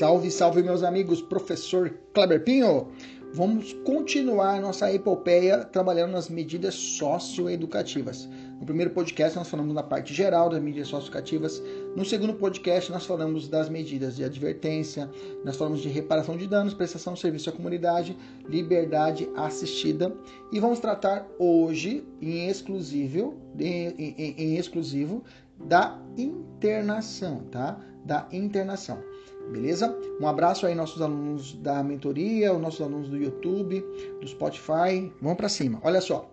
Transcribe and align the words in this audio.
Salve, 0.00 0.30
salve, 0.30 0.62
meus 0.62 0.82
amigos, 0.82 1.20
professor 1.20 1.90
Kleber 2.14 2.42
Pinho. 2.42 2.88
Vamos 3.34 3.74
continuar 3.84 4.58
nossa 4.58 4.90
epopeia 4.90 5.62
trabalhando 5.62 6.12
nas 6.12 6.30
medidas 6.30 6.74
socioeducativas. 6.74 8.26
No 8.58 8.64
primeiro 8.64 8.92
podcast, 8.92 9.36
nós 9.36 9.50
falamos 9.50 9.74
da 9.74 9.82
parte 9.82 10.14
geral 10.14 10.48
das 10.48 10.62
medidas 10.62 10.88
socioeducativas. 10.88 11.62
No 11.94 12.02
segundo 12.02 12.32
podcast, 12.32 12.90
nós 12.90 13.04
falamos 13.04 13.46
das 13.46 13.68
medidas 13.68 14.16
de 14.16 14.24
advertência, 14.24 15.06
nós 15.44 15.56
falamos 15.56 15.82
de 15.82 15.90
reparação 15.90 16.34
de 16.34 16.46
danos, 16.46 16.72
prestação 16.72 17.12
de 17.12 17.20
serviço 17.20 17.50
à 17.50 17.52
comunidade, 17.52 18.16
liberdade 18.48 19.28
assistida. 19.36 20.16
E 20.50 20.58
vamos 20.58 20.80
tratar 20.80 21.28
hoje, 21.38 22.08
em 22.22 22.48
exclusivo, 22.48 23.34
em, 23.58 23.88
em, 23.98 24.34
em 24.38 24.56
exclusivo 24.56 25.22
da 25.62 26.00
internação, 26.16 27.42
tá? 27.50 27.78
Da 28.02 28.26
internação. 28.32 29.09
Beleza? 29.50 29.96
Um 30.20 30.26
abraço 30.26 30.64
aí 30.64 30.74
nossos 30.74 31.02
alunos 31.02 31.54
da 31.54 31.82
mentoria, 31.82 32.52
os 32.54 32.60
nossos 32.60 32.80
alunos 32.80 33.08
do 33.08 33.16
YouTube, 33.16 33.84
do 34.20 34.28
Spotify. 34.28 35.12
Vamos 35.20 35.36
para 35.36 35.48
cima. 35.48 35.80
Olha 35.82 36.00
só. 36.00 36.30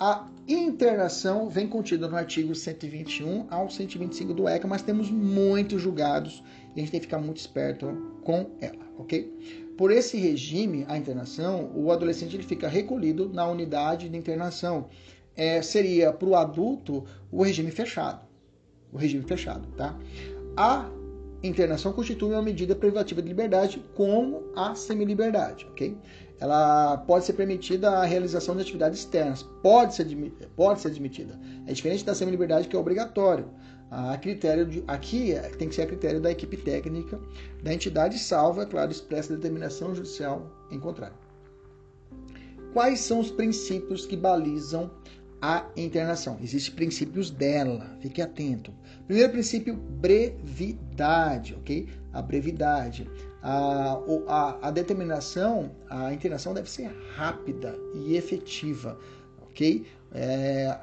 A 0.00 0.28
internação 0.46 1.48
vem 1.48 1.66
contida 1.66 2.06
no 2.06 2.16
artigo 2.16 2.54
121 2.54 3.48
ao 3.50 3.68
125 3.68 4.32
do 4.32 4.48
ECA, 4.48 4.68
mas 4.68 4.80
temos 4.80 5.10
muitos 5.10 5.82
julgados 5.82 6.40
e 6.76 6.78
a 6.78 6.82
gente 6.82 6.92
tem 6.92 7.00
que 7.00 7.06
ficar 7.06 7.18
muito 7.18 7.38
esperto 7.38 8.20
com 8.22 8.46
ela, 8.60 8.78
ok? 8.96 9.66
Por 9.76 9.90
esse 9.90 10.16
regime, 10.16 10.84
a 10.88 10.96
internação, 10.96 11.72
o 11.74 11.90
adolescente 11.90 12.36
ele 12.36 12.44
fica 12.44 12.68
recolhido 12.68 13.28
na 13.28 13.48
unidade 13.48 14.08
de 14.08 14.16
internação. 14.16 14.86
É, 15.34 15.62
seria 15.62 16.12
para 16.12 16.28
o 16.28 16.36
adulto 16.36 17.04
o 17.30 17.42
regime 17.42 17.72
fechado. 17.72 18.20
O 18.92 18.98
regime 18.98 19.24
fechado, 19.24 19.68
tá? 19.76 19.96
A 20.56 20.88
internação 21.42 21.92
constitui 21.92 22.32
uma 22.32 22.42
medida 22.42 22.74
privativa 22.74 23.22
de 23.22 23.28
liberdade, 23.28 23.82
como 23.94 24.44
a 24.56 24.74
semiliberdade, 24.74 25.66
ok? 25.70 25.96
Ela 26.40 26.98
pode 26.98 27.24
ser 27.24 27.32
permitida 27.32 27.90
a 27.90 28.04
realização 28.04 28.54
de 28.54 28.62
atividades 28.62 29.00
externas, 29.00 29.42
pode 29.62 29.94
ser, 29.94 30.06
pode 30.56 30.80
ser 30.80 30.88
admitida. 30.88 31.38
É 31.66 31.72
diferente 31.72 32.04
da 32.04 32.14
semiliberdade 32.14 32.68
que 32.68 32.76
é 32.76 32.78
obrigatório. 32.78 33.48
A 33.90 34.16
critério 34.18 34.66
de, 34.66 34.84
aqui 34.86 35.32
é, 35.32 35.40
tem 35.48 35.68
que 35.68 35.74
ser 35.74 35.82
a 35.82 35.86
critério 35.86 36.20
da 36.20 36.30
equipe 36.30 36.56
técnica 36.58 37.18
da 37.62 37.72
entidade, 37.72 38.18
salvo, 38.18 38.60
é 38.60 38.66
claro, 38.66 38.90
expressa 38.90 39.34
determinação 39.34 39.94
judicial 39.94 40.50
em 40.70 40.78
contrário. 40.78 41.16
Quais 42.72 43.00
são 43.00 43.18
os 43.18 43.30
princípios 43.30 44.04
que 44.04 44.16
balizam 44.16 44.90
a 45.40 45.64
internação. 45.76 46.36
Existem 46.42 46.74
princípios 46.74 47.30
dela, 47.30 47.96
fique 48.00 48.20
atento. 48.20 48.74
Primeiro 49.06 49.30
princípio, 49.32 49.76
brevidade, 49.76 51.54
ok? 51.54 51.88
A 52.12 52.20
brevidade. 52.20 53.08
A, 53.42 53.98
a, 54.26 54.68
a 54.68 54.70
determinação, 54.70 55.70
a 55.88 56.12
internação 56.12 56.52
deve 56.52 56.68
ser 56.68 56.90
rápida 57.14 57.74
e 57.94 58.16
efetiva, 58.16 58.98
ok? 59.42 59.86
É, 60.12 60.76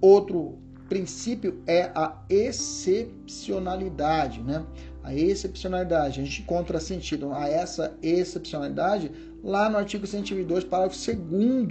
outro 0.00 0.58
princípio 0.88 1.60
é 1.66 1.90
a 1.94 2.16
excepcionalidade, 2.28 4.42
né? 4.42 4.64
A 5.02 5.14
excepcionalidade. 5.14 6.20
A 6.20 6.24
gente 6.24 6.42
encontra 6.42 6.78
sentido 6.80 7.32
a 7.32 7.48
essa 7.48 7.96
excepcionalidade 8.02 9.10
lá 9.42 9.70
no 9.70 9.78
artigo 9.78 10.06
122, 10.06 10.64
parágrafo 10.64 10.98
2 10.98 11.18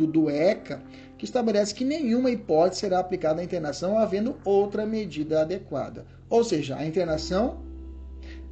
do 0.09 0.27
ECA, 0.29 0.81
que 1.25 1.29
estabelece 1.29 1.73
que 1.73 1.83
nenhuma 1.83 2.29
hipótese 2.29 2.81
será 2.81 2.99
aplicada 2.99 3.41
à 3.41 3.43
internação 3.43 3.97
havendo 3.97 4.37
outra 4.45 4.85
medida 4.85 5.41
adequada. 5.41 6.05
Ou 6.29 6.43
seja, 6.43 6.75
a 6.75 6.85
internação 6.85 7.65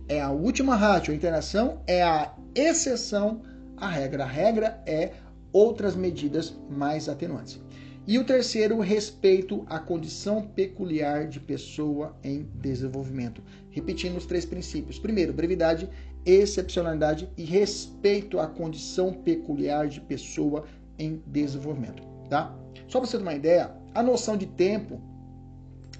é 0.07 0.19
a 0.19 0.31
última 0.31 0.75
ratio, 0.75 1.13
a 1.13 1.15
internação 1.15 1.81
é 1.85 2.01
a 2.01 2.33
exceção 2.55 3.43
à 3.77 3.87
regra. 3.87 4.23
A 4.23 4.27
regra 4.27 4.81
é 4.87 5.11
outras 5.51 5.95
medidas 5.95 6.57
mais 6.67 7.07
atenuantes. 7.07 7.61
E 8.07 8.17
o 8.17 8.23
terceiro, 8.25 8.79
respeito 8.79 9.63
à 9.69 9.79
condição 9.79 10.41
peculiar 10.41 11.27
de 11.27 11.39
pessoa 11.39 12.17
em 12.23 12.49
desenvolvimento. 12.55 13.41
Repetindo 13.69 14.17
os 14.17 14.25
três 14.25 14.45
princípios. 14.45 14.99
Primeiro, 14.99 15.31
brevidade, 15.31 15.87
excepcionalidade 16.25 17.29
e 17.37 17.45
respeito 17.45 18.39
à 18.39 18.47
condição 18.47 19.13
peculiar 19.13 19.87
de 19.87 20.01
pessoa 20.01 20.65
em 20.97 21.21
desenvolvimento 21.27 22.13
tá? 22.33 22.51
Só 22.93 22.99
para 22.99 23.09
você 23.09 23.17
ter 23.17 23.23
uma 23.23 23.33
ideia, 23.33 23.71
a 23.95 24.03
noção 24.03 24.37
de 24.37 24.45
tempo 24.45 25.01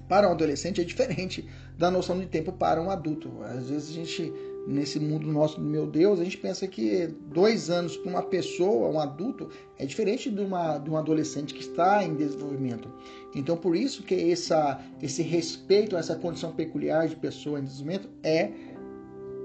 para 0.07 0.29
um 0.29 0.31
adolescente 0.31 0.79
é 0.79 0.83
diferente 0.83 1.49
da 1.75 1.89
noção 1.89 2.19
de 2.19 2.27
tempo 2.27 2.51
para 2.51 2.79
um 2.79 2.91
adulto. 2.91 3.31
Às 3.41 3.67
vezes 3.67 3.89
a 3.89 3.93
gente, 3.93 4.31
nesse 4.67 4.99
mundo 4.99 5.25
nosso, 5.25 5.59
meu 5.59 5.87
Deus, 5.87 6.19
a 6.19 6.23
gente 6.23 6.37
pensa 6.37 6.67
que 6.67 7.07
dois 7.33 7.71
anos 7.71 7.97
para 7.97 8.11
uma 8.11 8.21
pessoa, 8.21 8.89
um 8.89 8.99
adulto, 8.99 9.49
é 9.79 9.87
diferente 9.87 10.29
de, 10.29 10.39
uma, 10.39 10.77
de 10.77 10.87
um 10.91 10.95
adolescente 10.95 11.55
que 11.55 11.61
está 11.61 12.03
em 12.03 12.13
desenvolvimento. 12.13 12.87
Então, 13.33 13.57
por 13.57 13.75
isso 13.75 14.03
que 14.03 14.31
essa, 14.31 14.79
esse 15.01 15.23
respeito 15.23 15.95
a 15.95 15.99
essa 15.99 16.15
condição 16.15 16.51
peculiar 16.51 17.07
de 17.07 17.15
pessoa 17.15 17.59
em 17.59 17.63
desenvolvimento 17.63 18.07
é 18.21 18.51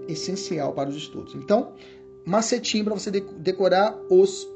essencial 0.06 0.74
para 0.74 0.90
os 0.90 0.96
estudos. 0.96 1.34
Então, 1.34 1.72
macetinho 2.26 2.84
para 2.84 2.92
você 2.92 3.10
decorar 3.10 3.98
os 4.10 4.46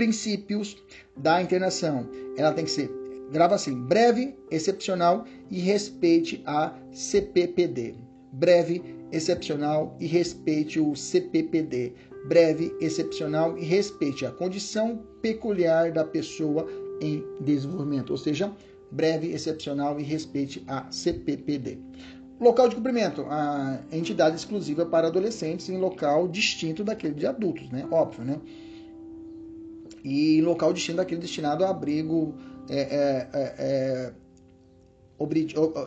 princípios 0.00 0.78
da 1.14 1.42
internação. 1.42 2.08
Ela 2.34 2.54
tem 2.54 2.64
que 2.64 2.70
ser, 2.70 2.90
grava 3.30 3.54
assim, 3.54 3.74
breve, 3.82 4.34
excepcional 4.50 5.26
e 5.50 5.60
respeite 5.60 6.42
a 6.46 6.72
CPPD. 6.90 7.96
Breve, 8.32 8.82
excepcional 9.12 9.94
e 10.00 10.06
respeite 10.06 10.80
o 10.80 10.96
CPPD. 10.96 11.92
Breve, 12.26 12.74
excepcional 12.80 13.58
e 13.58 13.62
respeite 13.62 14.24
a 14.24 14.30
condição 14.30 15.04
peculiar 15.20 15.92
da 15.92 16.02
pessoa 16.02 16.66
em 17.02 17.22
desenvolvimento, 17.38 18.08
ou 18.08 18.16
seja, 18.16 18.50
breve, 18.90 19.32
excepcional 19.32 20.00
e 20.00 20.02
respeite 20.02 20.64
a 20.66 20.90
CPPD. 20.90 21.78
Local 22.40 22.70
de 22.70 22.76
cumprimento, 22.76 23.26
a 23.28 23.78
entidade 23.92 24.36
exclusiva 24.36 24.86
para 24.86 25.08
adolescentes 25.08 25.68
em 25.68 25.76
local 25.76 26.26
distinto 26.26 26.82
daquele 26.82 27.14
de 27.14 27.26
adultos, 27.26 27.68
né? 27.68 27.86
Óbvio, 27.90 28.24
né? 28.24 28.40
E 30.04 30.40
local 30.42 30.72
destino 30.72 30.98
daquele 30.98 31.20
destinado 31.20 31.64
a 31.64 31.70
abrigo 31.70 32.34
é, 32.68 32.80
é, 32.80 33.28
é, 33.32 33.54
é 33.58 34.12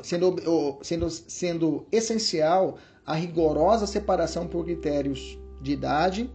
sendo, 0.04 0.36
sendo, 0.82 1.10
sendo 1.10 1.88
essencial 1.92 2.78
a 3.06 3.14
rigorosa 3.14 3.88
separação 3.88 4.48
por 4.48 4.64
critérios 4.64 5.38
de 5.62 5.72
idade, 5.72 6.30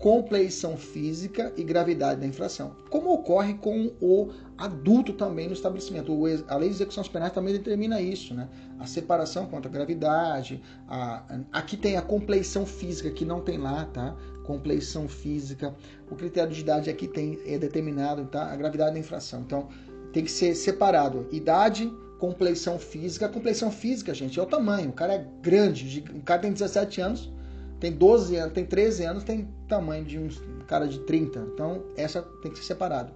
compleição 0.00 0.78
física 0.78 1.52
e 1.58 1.62
gravidade 1.62 2.20
da 2.20 2.26
infração, 2.26 2.74
como 2.88 3.12
ocorre 3.12 3.54
com 3.54 3.92
o 4.00 4.30
adulto 4.56 5.12
também 5.12 5.46
no 5.46 5.52
estabelecimento. 5.52 6.12
A 6.48 6.56
lei 6.56 6.70
de 6.70 6.74
execuções 6.74 7.06
penais 7.06 7.32
também 7.32 7.52
determina 7.52 8.00
isso, 8.00 8.32
né? 8.32 8.48
A 8.78 8.86
separação 8.86 9.46
quanto 9.46 9.68
à 9.68 9.70
gravidade, 9.70 10.62
a, 10.88 11.38
aqui 11.52 11.76
tem 11.76 11.98
a 11.98 12.02
compleição 12.02 12.64
física 12.64 13.10
que 13.10 13.26
não 13.26 13.42
tem 13.42 13.58
lá, 13.58 13.84
tá? 13.84 14.16
Compleição 14.50 15.08
física, 15.08 15.72
o 16.10 16.16
critério 16.16 16.52
de 16.52 16.60
idade 16.60 16.90
aqui 16.90 17.06
tem 17.06 17.38
é 17.46 17.56
determinado, 17.56 18.24
tá? 18.24 18.50
A 18.50 18.56
gravidade 18.56 18.94
da 18.94 18.98
infração. 18.98 19.42
Então, 19.42 19.68
tem 20.12 20.24
que 20.24 20.30
ser 20.30 20.56
separado 20.56 21.28
idade, 21.30 21.88
compleição 22.18 22.76
física. 22.76 23.26
A 23.26 23.28
compleição 23.28 23.70
física, 23.70 24.12
gente, 24.12 24.40
é 24.40 24.42
o 24.42 24.46
tamanho. 24.46 24.90
O 24.90 24.92
cara 24.92 25.14
é 25.14 25.26
grande, 25.40 26.02
o 26.12 26.22
cara 26.22 26.40
tem 26.40 26.52
17 26.52 27.00
anos, 27.00 27.32
tem 27.78 27.92
12 27.92 28.34
anos, 28.34 28.52
tem 28.52 28.64
13 28.66 29.04
anos, 29.04 29.22
tem 29.22 29.48
tamanho 29.68 30.04
de 30.04 30.18
um 30.18 30.28
cara 30.66 30.88
de 30.88 30.98
30. 30.98 31.46
Então, 31.54 31.84
essa 31.96 32.20
tem 32.42 32.50
que 32.50 32.58
ser 32.58 32.64
separado. 32.64 33.12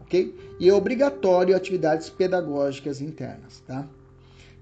ok? 0.00 0.34
E 0.58 0.70
é 0.70 0.72
obrigatório 0.72 1.54
atividades 1.54 2.08
pedagógicas 2.08 3.02
internas, 3.02 3.62
tá? 3.66 3.86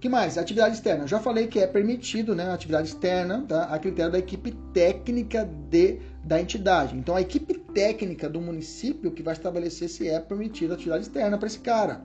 Que 0.01 0.09
mais? 0.09 0.39
Atividade 0.39 0.75
externa. 0.75 1.07
Já 1.07 1.21
falei 1.21 1.47
que 1.47 1.59
é 1.59 1.67
permitido, 1.67 2.35
né? 2.35 2.51
Atividade 2.51 2.89
externa, 2.89 3.45
tá? 3.47 3.65
A 3.65 3.79
critério 3.79 4.11
da 4.11 4.19
equipe 4.19 4.53
técnica 4.73 5.45
de, 5.45 6.01
da 6.25 6.41
entidade. 6.41 6.97
Então, 6.97 7.15
a 7.15 7.21
equipe 7.21 7.53
técnica 7.75 8.29
do 8.29 8.41
município 8.41 9.11
que 9.11 9.23
vai 9.23 9.35
estabelecer 9.35 9.91
se 9.91 10.09
é 10.09 10.19
permitido 10.19 10.73
atividade 10.73 11.03
externa 11.03 11.37
para 11.37 11.47
esse 11.47 11.59
cara, 11.59 12.03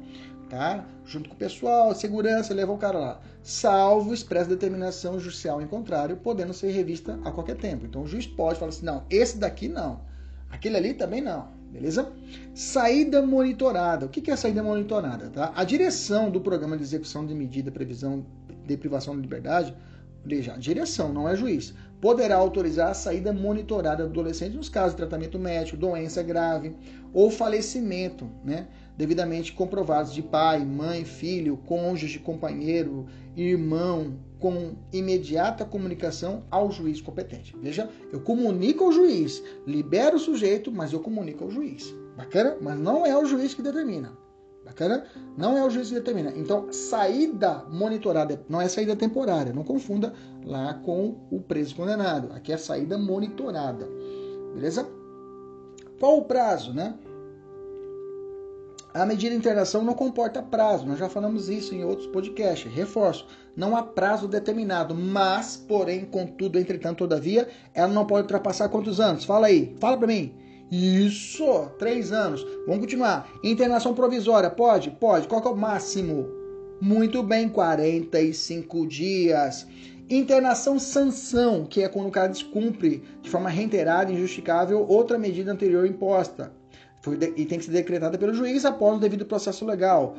tá? 0.50 0.86
Junto 1.06 1.30
com 1.30 1.36
o 1.36 1.40
pessoal, 1.40 1.96
segurança, 1.96 2.54
leva 2.54 2.74
o 2.74 2.78
cara 2.78 3.00
lá. 3.00 3.22
Salvo 3.42 4.14
expressa 4.14 4.50
determinação 4.50 5.18
judicial 5.18 5.62
em 5.62 5.68
contrário, 5.68 6.18
podendo 6.18 6.54
ser 6.54 6.72
revista 6.72 7.18
a 7.24 7.32
qualquer 7.32 7.56
tempo. 7.56 7.86
Então, 7.86 8.04
o 8.04 8.08
juiz 8.08 8.28
pode 8.28 8.60
falar 8.60 8.70
assim: 8.70 8.86
não, 8.86 9.06
esse 9.10 9.38
daqui 9.38 9.70
não. 9.70 10.02
Aquele 10.50 10.76
ali 10.76 10.94
também 10.94 11.22
não. 11.22 11.55
Beleza? 11.76 12.10
Saída 12.54 13.22
monitorada. 13.22 14.06
O 14.06 14.10
que 14.10 14.32
é 14.32 14.36
saída 14.38 14.64
monitorada? 14.64 15.30
Tá? 15.30 15.52
A 15.54 15.66
direção 15.66 16.32
do 16.32 16.40
programa 16.40 16.78
de 16.78 16.84
execução 16.84 17.26
de 17.26 17.36
medida 17.36 17.70
previsão 17.70 18.26
de 18.66 18.78
privação 18.78 19.14
de 19.14 19.22
liberdade, 19.22 19.76
veja, 20.24 20.54
a 20.54 20.58
direção, 20.58 21.12
não 21.12 21.28
é 21.28 21.36
juiz, 21.36 21.74
poderá 22.00 22.38
autorizar 22.38 22.92
a 22.92 22.94
saída 22.94 23.34
monitorada 23.34 24.04
do 24.06 24.10
adolescente 24.10 24.56
nos 24.56 24.70
casos 24.70 24.92
de 24.92 24.98
tratamento 24.98 25.38
médico, 25.38 25.78
doença 25.78 26.24
grave 26.24 26.74
ou 27.14 27.30
falecimento, 27.30 28.26
né? 28.42 28.68
devidamente 28.98 29.52
comprovados 29.52 30.14
de 30.14 30.22
pai, 30.22 30.64
mãe, 30.64 31.04
filho, 31.04 31.58
cônjuge, 31.66 32.20
companheiro, 32.20 33.06
irmão, 33.36 34.14
com 34.46 34.76
imediata 34.94 35.66
comunicação 35.66 36.44
ao 36.52 36.72
juiz 36.72 37.02
competente. 37.02 37.58
Veja, 37.60 37.90
eu 38.14 38.22
comunico 38.22 38.84
ao 38.84 38.92
juiz, 38.92 39.42
libero 39.66 40.18
o 40.18 40.20
sujeito, 40.20 40.72
mas 40.72 40.94
eu 40.94 41.00
comunico 41.00 41.46
ao 41.46 41.50
juiz. 41.50 41.96
Bacana? 42.16 42.56
Mas 42.62 42.78
não 42.78 43.04
é 43.04 43.18
o 43.18 43.26
juiz 43.26 43.56
que 43.56 43.64
determina. 43.64 44.16
Bacana? 44.64 45.04
Não 45.36 45.58
é 45.58 45.66
o 45.66 45.70
juiz 45.72 45.88
que 45.88 45.96
determina. 45.96 46.32
Então, 46.36 46.72
saída 46.72 47.66
monitorada 47.72 48.40
não 48.48 48.62
é 48.62 48.68
saída 48.68 48.96
temporária. 48.96 49.52
Não 49.52 49.64
confunda 49.64 50.14
lá 50.46 50.76
com 50.76 51.18
o 51.32 51.42
preso 51.42 51.76
condenado. 51.76 52.32
Aqui 52.32 52.54
é 52.54 52.58
saída 52.58 53.00
monitorada. 53.00 53.90
Beleza? 54.54 54.88
Qual 56.00 56.20
o 56.20 56.26
prazo, 56.26 56.72
né? 56.72 56.94
A 58.96 59.06
medida 59.06 59.32
de 59.32 59.38
internação 59.38 59.84
não 59.84 59.94
comporta 59.94 60.42
prazo, 60.42 60.86
nós 60.86 60.98
já 60.98 61.10
falamos 61.10 61.50
isso 61.50 61.76
em 61.76 61.84
outros 61.84 62.08
podcasts. 62.08 62.72
Reforço, 62.72 63.28
não 63.54 63.76
há 63.76 63.84
prazo 63.84 64.26
determinado, 64.26 64.96
mas, 64.96 65.58
porém, 65.58 66.06
contudo, 66.06 66.58
entretanto, 66.58 67.00
todavia, 67.00 67.46
ela 67.74 67.92
não 67.92 68.06
pode 68.06 68.22
ultrapassar 68.22 68.70
quantos 68.70 69.02
anos? 69.02 69.26
Fala 69.26 69.48
aí, 69.48 69.76
fala 69.82 69.98
para 69.98 70.08
mim. 70.08 70.34
Isso, 70.72 71.70
três 71.78 72.14
anos. 72.14 72.42
Vamos 72.66 72.84
continuar. 72.84 73.30
Internação 73.44 73.94
provisória, 73.94 74.50
pode? 74.50 74.92
Pode. 74.92 75.28
Qual 75.28 75.44
é 75.44 75.50
o 75.50 75.58
máximo? 75.58 76.30
Muito 76.80 77.22
bem, 77.22 77.50
45 77.50 78.88
dias. 78.88 79.68
Internação 80.10 80.80
sanção, 80.80 81.66
que 81.66 81.84
é 81.84 81.90
quando 81.90 82.08
o 82.08 82.12
cara 82.12 82.30
descumpre 82.30 83.04
de 83.22 83.30
forma 83.30 83.50
reiterada 83.50 84.10
e 84.10 84.16
injustificável 84.16 84.86
outra 84.88 85.18
medida 85.18 85.52
anterior 85.52 85.86
imposta 85.86 86.54
e 87.14 87.46
tem 87.46 87.60
que 87.60 87.66
ser 87.66 87.72
decretada 87.72 88.18
pelo 88.18 88.34
juiz 88.34 88.66
após 88.66 88.98
o 88.98 89.00
devido 89.00 89.26
processo 89.26 89.66
legal. 89.66 90.16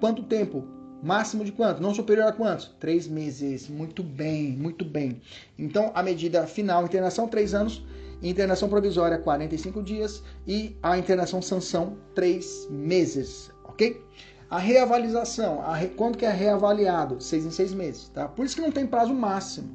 Quanto 0.00 0.22
tempo? 0.22 0.64
Máximo 1.02 1.44
de 1.44 1.52
quanto? 1.52 1.82
Não 1.82 1.94
superior 1.94 2.28
a 2.28 2.32
quantos? 2.32 2.74
Três 2.78 3.08
meses. 3.08 3.68
Muito 3.68 4.02
bem, 4.02 4.52
muito 4.52 4.84
bem. 4.84 5.20
Então, 5.58 5.90
a 5.94 6.02
medida 6.02 6.46
final, 6.46 6.84
internação, 6.84 7.26
três 7.26 7.54
anos. 7.54 7.82
Internação 8.22 8.68
provisória, 8.68 9.16
45 9.16 9.82
dias. 9.82 10.22
E 10.46 10.76
a 10.82 10.98
internação 10.98 11.40
sanção, 11.40 11.96
três 12.14 12.68
meses. 12.70 13.50
Ok? 13.64 13.98
A 14.50 14.58
reavaliação, 14.58 15.62
a 15.62 15.74
re... 15.74 15.88
quando 15.88 16.18
que 16.18 16.26
é 16.26 16.30
reavaliado? 16.30 17.20
Seis 17.22 17.46
em 17.46 17.50
seis 17.50 17.72
meses. 17.72 18.08
Tá? 18.10 18.28
Por 18.28 18.44
isso 18.44 18.56
que 18.56 18.62
não 18.62 18.72
tem 18.72 18.86
prazo 18.86 19.14
máximo. 19.14 19.70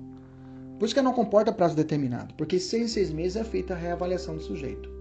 Por 0.78 0.86
isso 0.86 0.94
que 0.94 1.01
não 1.01 1.13
comporta 1.13 1.51
prazo 1.51 1.75
determinado. 1.75 2.36
Porque 2.36 2.60
seis 2.60 2.83
em 2.83 2.88
seis 2.88 3.10
meses 3.10 3.38
é 3.38 3.44
feita 3.44 3.74
a 3.74 3.78
reavaliação 3.78 4.36
do 4.36 4.44
sujeito. 4.44 4.94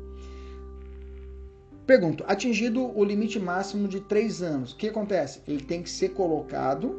Pergunto, 1.87 2.25
atingido 2.27 2.97
o 2.99 3.05
limite 3.05 3.39
máximo 3.39 3.87
de 3.87 4.01
três 4.01 4.41
anos, 4.41 4.73
o 4.73 4.77
que 4.77 4.89
acontece? 4.89 5.41
Ele 5.47 5.63
tem 5.63 5.83
que 5.83 5.91
ser 5.91 6.11
colocado 6.11 6.95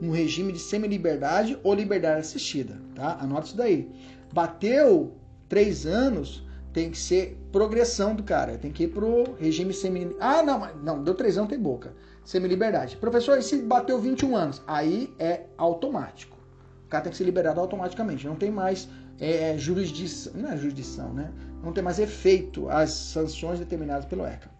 no 0.00 0.12
regime 0.12 0.52
de 0.52 0.58
semi-liberdade 0.58 1.58
ou 1.62 1.74
liberdade 1.74 2.20
assistida, 2.20 2.80
tá? 2.94 3.18
Anota 3.20 3.46
isso 3.46 3.56
daí. 3.56 3.90
Bateu 4.32 5.14
três 5.48 5.86
anos, 5.86 6.46
tem 6.74 6.90
que 6.90 6.98
ser 6.98 7.38
progressão 7.50 8.14
do 8.14 8.22
cara, 8.22 8.58
tem 8.58 8.70
que 8.70 8.84
ir 8.84 8.88
pro 8.88 9.34
regime 9.38 9.72
semi... 9.72 10.14
Ah, 10.20 10.42
não, 10.42 10.74
não, 10.76 11.02
deu 11.02 11.14
três 11.14 11.38
anos, 11.38 11.48
tem 11.48 11.58
boca. 11.58 11.94
Semi-liberdade. 12.22 12.98
Professor, 12.98 13.38
e 13.38 13.42
se 13.42 13.56
bateu 13.62 13.98
21 13.98 14.36
anos? 14.36 14.62
Aí 14.66 15.12
é 15.18 15.44
automático. 15.56 16.36
O 16.84 16.88
cara 16.88 17.04
tem 17.04 17.10
que 17.10 17.16
ser 17.16 17.24
liberado 17.24 17.60
automaticamente, 17.60 18.26
não 18.26 18.36
tem 18.36 18.50
mais 18.50 18.88
é, 19.20 19.50
é 19.50 19.58
jurisdição, 19.58 20.32
não 20.34 20.50
é 20.50 20.56
jurisdição, 20.56 21.12
né? 21.12 21.32
não 21.62 21.72
tem 21.72 21.82
mais 21.82 21.98
efeito 21.98 22.68
as 22.68 22.90
sanções 22.90 23.58
determinadas 23.58 24.04
pelo 24.04 24.24
ECA. 24.24 24.50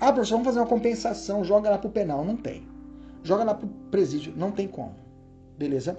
Ah, 0.00 0.12
professor, 0.12 0.34
vamos 0.34 0.46
fazer 0.46 0.60
uma 0.60 0.66
compensação, 0.66 1.42
joga 1.44 1.70
lá 1.70 1.78
pro 1.78 1.90
penal. 1.90 2.24
Não 2.24 2.36
tem. 2.36 2.68
Joga 3.24 3.42
lá 3.42 3.54
pro 3.54 3.66
presídio. 3.90 4.32
Não 4.36 4.52
tem 4.52 4.68
como. 4.68 4.94
Beleza? 5.58 5.98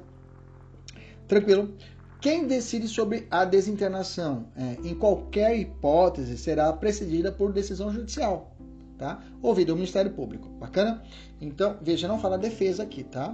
Tranquilo? 1.27 1.73
Quem 2.21 2.47
decide 2.47 2.87
sobre 2.87 3.27
a 3.29 3.45
desinternação, 3.45 4.47
é, 4.55 4.87
em 4.87 4.95
qualquer 4.95 5.57
hipótese, 5.57 6.37
será 6.37 6.71
precedida 6.73 7.31
por 7.31 7.51
decisão 7.53 7.91
judicial, 7.91 8.51
tá? 8.97 9.23
Ouvido 9.41 9.71
o 9.71 9.75
Ministério 9.75 10.11
Público. 10.11 10.49
Bacana? 10.59 11.01
Então, 11.39 11.77
veja, 11.81 12.07
não 12.07 12.19
fala 12.19 12.37
defesa 12.37 12.83
aqui, 12.83 13.03
tá? 13.03 13.33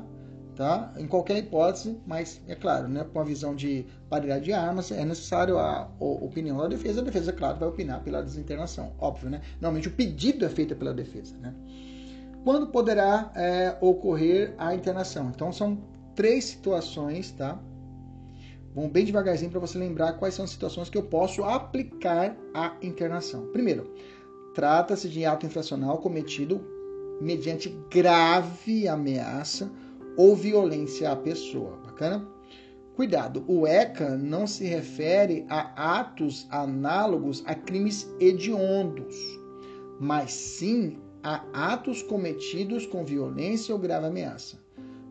Tá? 0.56 0.94
Em 0.98 1.06
qualquer 1.08 1.38
hipótese, 1.38 2.00
mas 2.08 2.42
é 2.48 2.56
claro, 2.56 2.88
né, 2.88 3.06
com 3.12 3.20
a 3.20 3.24
visão 3.24 3.56
de 3.56 3.86
paridade 4.10 4.46
de 4.46 4.54
armas, 4.54 4.92
é 4.92 5.04
necessário 5.04 5.58
a, 5.58 5.90
opinião 6.00 6.58
da 6.58 6.68
defesa. 6.68 7.02
A 7.02 7.04
defesa, 7.04 7.34
claro, 7.34 7.60
vai 7.60 7.68
opinar 7.68 8.02
pela 8.04 8.22
desinternação, 8.22 8.94
óbvio, 9.00 9.30
né? 9.30 9.42
Normalmente 9.62 9.88
o 9.88 9.92
pedido 9.92 10.46
é 10.46 10.50
feito 10.50 10.76
pela 10.76 10.94
defesa, 10.94 11.36
né? 11.38 11.54
Quando 12.44 12.68
poderá 12.68 13.32
é, 13.36 13.76
ocorrer 13.82 14.54
a 14.58 14.74
internação? 14.74 15.32
Então 15.34 15.52
são 15.52 15.78
três 16.16 16.46
situações, 16.46 17.32
tá? 17.32 17.60
Vamos 18.74 18.92
bem 18.92 19.06
devagarzinho 19.06 19.50
para 19.52 19.60
você 19.60 19.78
lembrar 19.78 20.14
quais 20.14 20.34
são 20.34 20.46
as 20.46 20.52
situações 20.52 20.90
que 20.90 20.98
eu 20.98 21.04
posso 21.04 21.44
aplicar 21.44 22.36
a 22.54 22.76
internação. 22.82 23.48
Primeiro, 23.48 23.94
trata-se 24.54 25.10
de 25.10 25.26
ato 25.26 25.46
infracional 25.46 25.98
cometido 26.00 26.62
mediante 27.22 27.70
grave 27.90 28.88
ameaça 28.88 29.72
ou 30.18 30.36
violência 30.36 31.12
à 31.12 31.16
pessoa. 31.16 31.78
Bacana? 31.84 32.28
Cuidado, 32.96 33.44
o 33.48 33.68
ECA 33.68 34.18
não 34.18 34.48
se 34.48 34.64
refere 34.64 35.46
a 35.50 36.00
atos 36.00 36.48
análogos 36.50 37.44
a 37.46 37.54
crimes 37.54 38.10
hediondos, 38.22 39.16
mas 40.00 40.32
sim 40.32 40.98
a 41.22 41.44
atos 41.74 42.02
cometidos 42.02 42.86
com 42.86 43.04
violência 43.04 43.76
ou 43.76 43.82
grave 43.82 44.06
ameaça. 44.06 44.64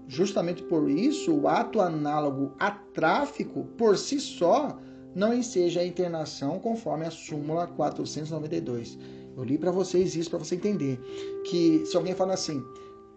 Justamente 0.09 0.63
por 0.63 0.89
isso, 0.89 1.35
o 1.35 1.49
ato 1.49 1.81
análogo 1.81 2.55
a 2.59 2.71
tráfico, 2.71 3.65
por 3.77 3.99
si 3.99 4.19
só, 4.19 4.79
não 5.15 5.35
enseja 5.35 5.81
a 5.81 5.87
internação 5.87 6.59
conforme 6.59 7.05
a 7.05 7.11
súmula 7.11 7.67
492. 7.67 8.99
Eu 9.37 9.45
li 9.45 9.59
para 9.59 9.71
vocês 9.71 10.15
isso 10.15 10.31
para 10.31 10.39
você 10.39 10.55
entender 10.55 10.99
que 11.45 11.85
se 11.85 11.97
alguém 11.97 12.15
fala 12.15 12.35
assim, 12.35 12.63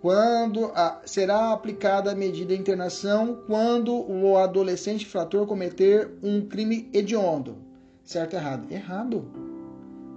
quando 0.01 0.65
a, 0.75 1.01
será 1.05 1.51
aplicada 1.51 2.11
a 2.11 2.15
medida 2.15 2.53
de 2.53 2.59
internação 2.59 3.41
quando 3.47 3.93
o 3.93 4.37
adolescente 4.37 5.05
infrator 5.05 5.45
cometer 5.47 6.11
um 6.21 6.47
crime 6.47 6.89
hediondo. 6.93 7.57
Certo 8.03 8.33
ou 8.33 8.39
errado? 8.39 8.71
Errado. 8.71 9.31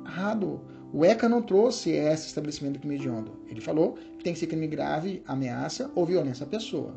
Errado. 0.04 0.60
O 0.92 1.04
ECA 1.04 1.28
não 1.28 1.40
trouxe 1.40 1.90
esse 1.90 2.26
estabelecimento 2.26 2.74
do 2.74 2.80
crime 2.80 2.96
hediondo. 2.96 3.32
Ele 3.48 3.60
falou 3.60 3.94
que 4.18 4.24
tem 4.24 4.32
que 4.32 4.38
ser 4.38 4.48
crime 4.48 4.66
grave, 4.66 5.22
ameaça 5.26 5.90
ou 5.94 6.04
violência 6.04 6.44
à 6.44 6.48
pessoa. 6.48 6.94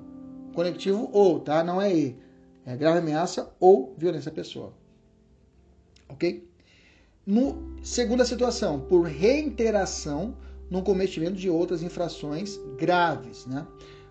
Conectivo 0.53 1.09
ou, 1.13 1.39
tá? 1.39 1.63
Não 1.63 1.81
é 1.81 1.93
E. 1.95 2.17
É 2.65 2.75
grave 2.75 2.99
ameaça 2.99 3.53
ou 3.59 3.93
violência 3.97 4.29
à 4.29 4.33
pessoa. 4.33 4.73
Ok? 6.09 6.47
No, 7.25 7.77
segunda 7.81 8.25
situação, 8.25 8.81
por 8.81 9.03
reiteração 9.03 10.35
no 10.73 10.81
cometimento 10.81 11.35
de 11.35 11.51
outras 11.51 11.83
infrações 11.83 12.59
graves, 12.79 13.45
né? 13.45 13.67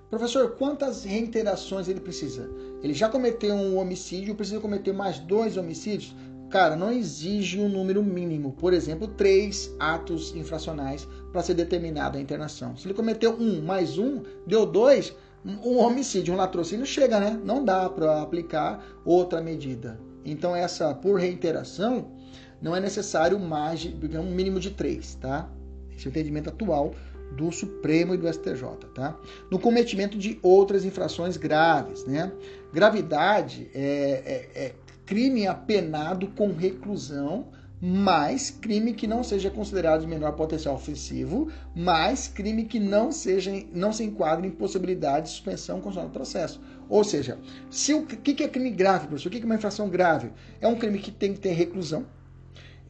Professor, 0.08 0.52
quantas 0.52 1.02
reiterações 1.02 1.88
ele 1.88 1.98
precisa? 1.98 2.48
Ele 2.84 2.94
já 2.94 3.08
cometeu 3.08 3.52
um 3.52 3.78
homicídio, 3.78 4.36
precisa 4.36 4.60
cometer 4.60 4.92
mais 4.92 5.18
dois 5.18 5.56
homicídios? 5.56 6.14
Cara, 6.50 6.76
não 6.76 6.92
exige 6.92 7.58
um 7.58 7.68
número 7.68 8.00
mínimo. 8.00 8.52
Por 8.52 8.72
exemplo, 8.72 9.08
três 9.08 9.74
atos 9.80 10.36
infracionais 10.36 11.08
para 11.32 11.42
ser 11.42 11.54
determinada 11.54 12.16
a 12.16 12.20
internação. 12.20 12.76
Se 12.76 12.86
ele 12.86 12.94
cometeu 12.94 13.32
um 13.32 13.60
mais 13.60 13.98
um, 13.98 14.22
deu 14.46 14.64
dois, 14.64 15.12
um 15.44 15.78
homicídio, 15.78 16.32
um 16.32 16.36
latrocínio 16.36 16.86
chega, 16.86 17.18
né? 17.18 17.40
Não 17.44 17.64
dá 17.64 17.90
para 17.90 18.22
aplicar 18.22 18.84
outra 19.04 19.40
medida. 19.40 19.98
Então, 20.24 20.54
essa 20.54 20.94
por 20.94 21.18
reiteração, 21.18 22.12
não 22.60 22.76
é 22.76 22.78
necessário 22.78 23.36
mais, 23.40 23.80
digamos, 23.80 24.30
um 24.30 24.34
mínimo 24.34 24.60
de 24.60 24.70
três, 24.70 25.16
tá? 25.16 25.50
Esse 25.96 26.06
é 26.06 26.08
o 26.08 26.10
entendimento 26.10 26.48
atual 26.48 26.94
do 27.36 27.50
Supremo 27.50 28.14
e 28.14 28.18
do 28.18 28.28
STJ, 28.28 28.62
tá? 28.94 29.16
No 29.50 29.58
cometimento 29.58 30.18
de 30.18 30.38
outras 30.42 30.84
infrações 30.84 31.36
graves, 31.36 32.04
né? 32.04 32.32
Gravidade 32.72 33.70
é, 33.74 34.50
é, 34.54 34.64
é 34.64 34.74
crime 35.06 35.46
apenado 35.46 36.28
com 36.28 36.52
reclusão, 36.52 37.46
mais 37.80 38.48
crime 38.48 38.92
que 38.92 39.08
não 39.08 39.24
seja 39.24 39.50
considerado 39.50 40.02
de 40.02 40.06
menor 40.06 40.32
potencial 40.32 40.74
ofensivo, 40.76 41.50
mais 41.74 42.28
crime 42.28 42.64
que 42.64 42.78
não 42.78 43.10
seja 43.10 43.50
não 43.74 43.92
se 43.92 44.04
enquadre 44.04 44.46
em 44.46 44.52
possibilidade 44.52 45.26
de 45.26 45.32
suspensão 45.32 45.80
constitucional 45.80 46.08
do 46.08 46.12
processo. 46.12 46.60
Ou 46.88 47.02
seja, 47.02 47.38
se 47.70 47.92
o 47.92 48.06
que 48.06 48.44
é 48.44 48.48
crime 48.48 48.70
grave, 48.70 49.08
professor? 49.08 49.28
O 49.28 49.32
que 49.32 49.42
é 49.42 49.44
uma 49.44 49.56
infração 49.56 49.88
grave? 49.88 50.30
É 50.60 50.68
um 50.68 50.76
crime 50.76 50.98
que 50.98 51.10
tem 51.10 51.32
que 51.32 51.40
ter 51.40 51.52
reclusão, 51.52 52.06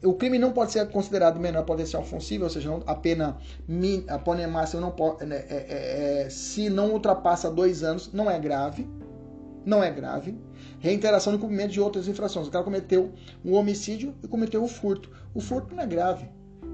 o 0.03 0.15
crime 0.15 0.39
não 0.39 0.53
pode 0.53 0.73
ser 0.73 0.89
considerado 0.91 1.39
menor 1.39 1.65
potencial 1.65 2.03
ofensivo, 2.03 2.45
ou 2.45 2.51
seja, 2.51 2.71
a 2.87 2.95
pena, 2.95 3.39
a 4.09 4.19
pena 4.19 4.49
máxima 4.49 4.81
não 4.81 4.91
pode, 4.91 5.25
né, 5.25 5.45
é, 5.49 5.55
é, 5.55 6.23
é, 6.23 6.31
se 6.31 6.69
não 6.69 6.91
ultrapassa 6.93 7.51
dois 7.51 7.83
anos, 7.83 8.13
não 8.13 8.31
é 8.31 8.39
grave. 8.39 8.89
Não 9.65 9.83
é 9.83 9.91
grave. 9.93 10.37
Reiteração 10.81 11.33
no 11.33 11.39
cumprimento 11.39 11.71
de 11.71 11.81
outras 11.81 12.09
infrações. 12.09 12.49
O 12.49 12.51
cara 12.51 12.65
cometeu 12.65 13.13
um 13.45 13.55
homicídio 13.55 14.13
e 14.21 14.27
cometeu 14.27 14.63
o 14.65 14.67
furto. 14.67 15.09
O 15.33 15.41
furto 15.41 15.73
não 15.73 15.85
é 15.85 15.87
grave. 15.87 16.29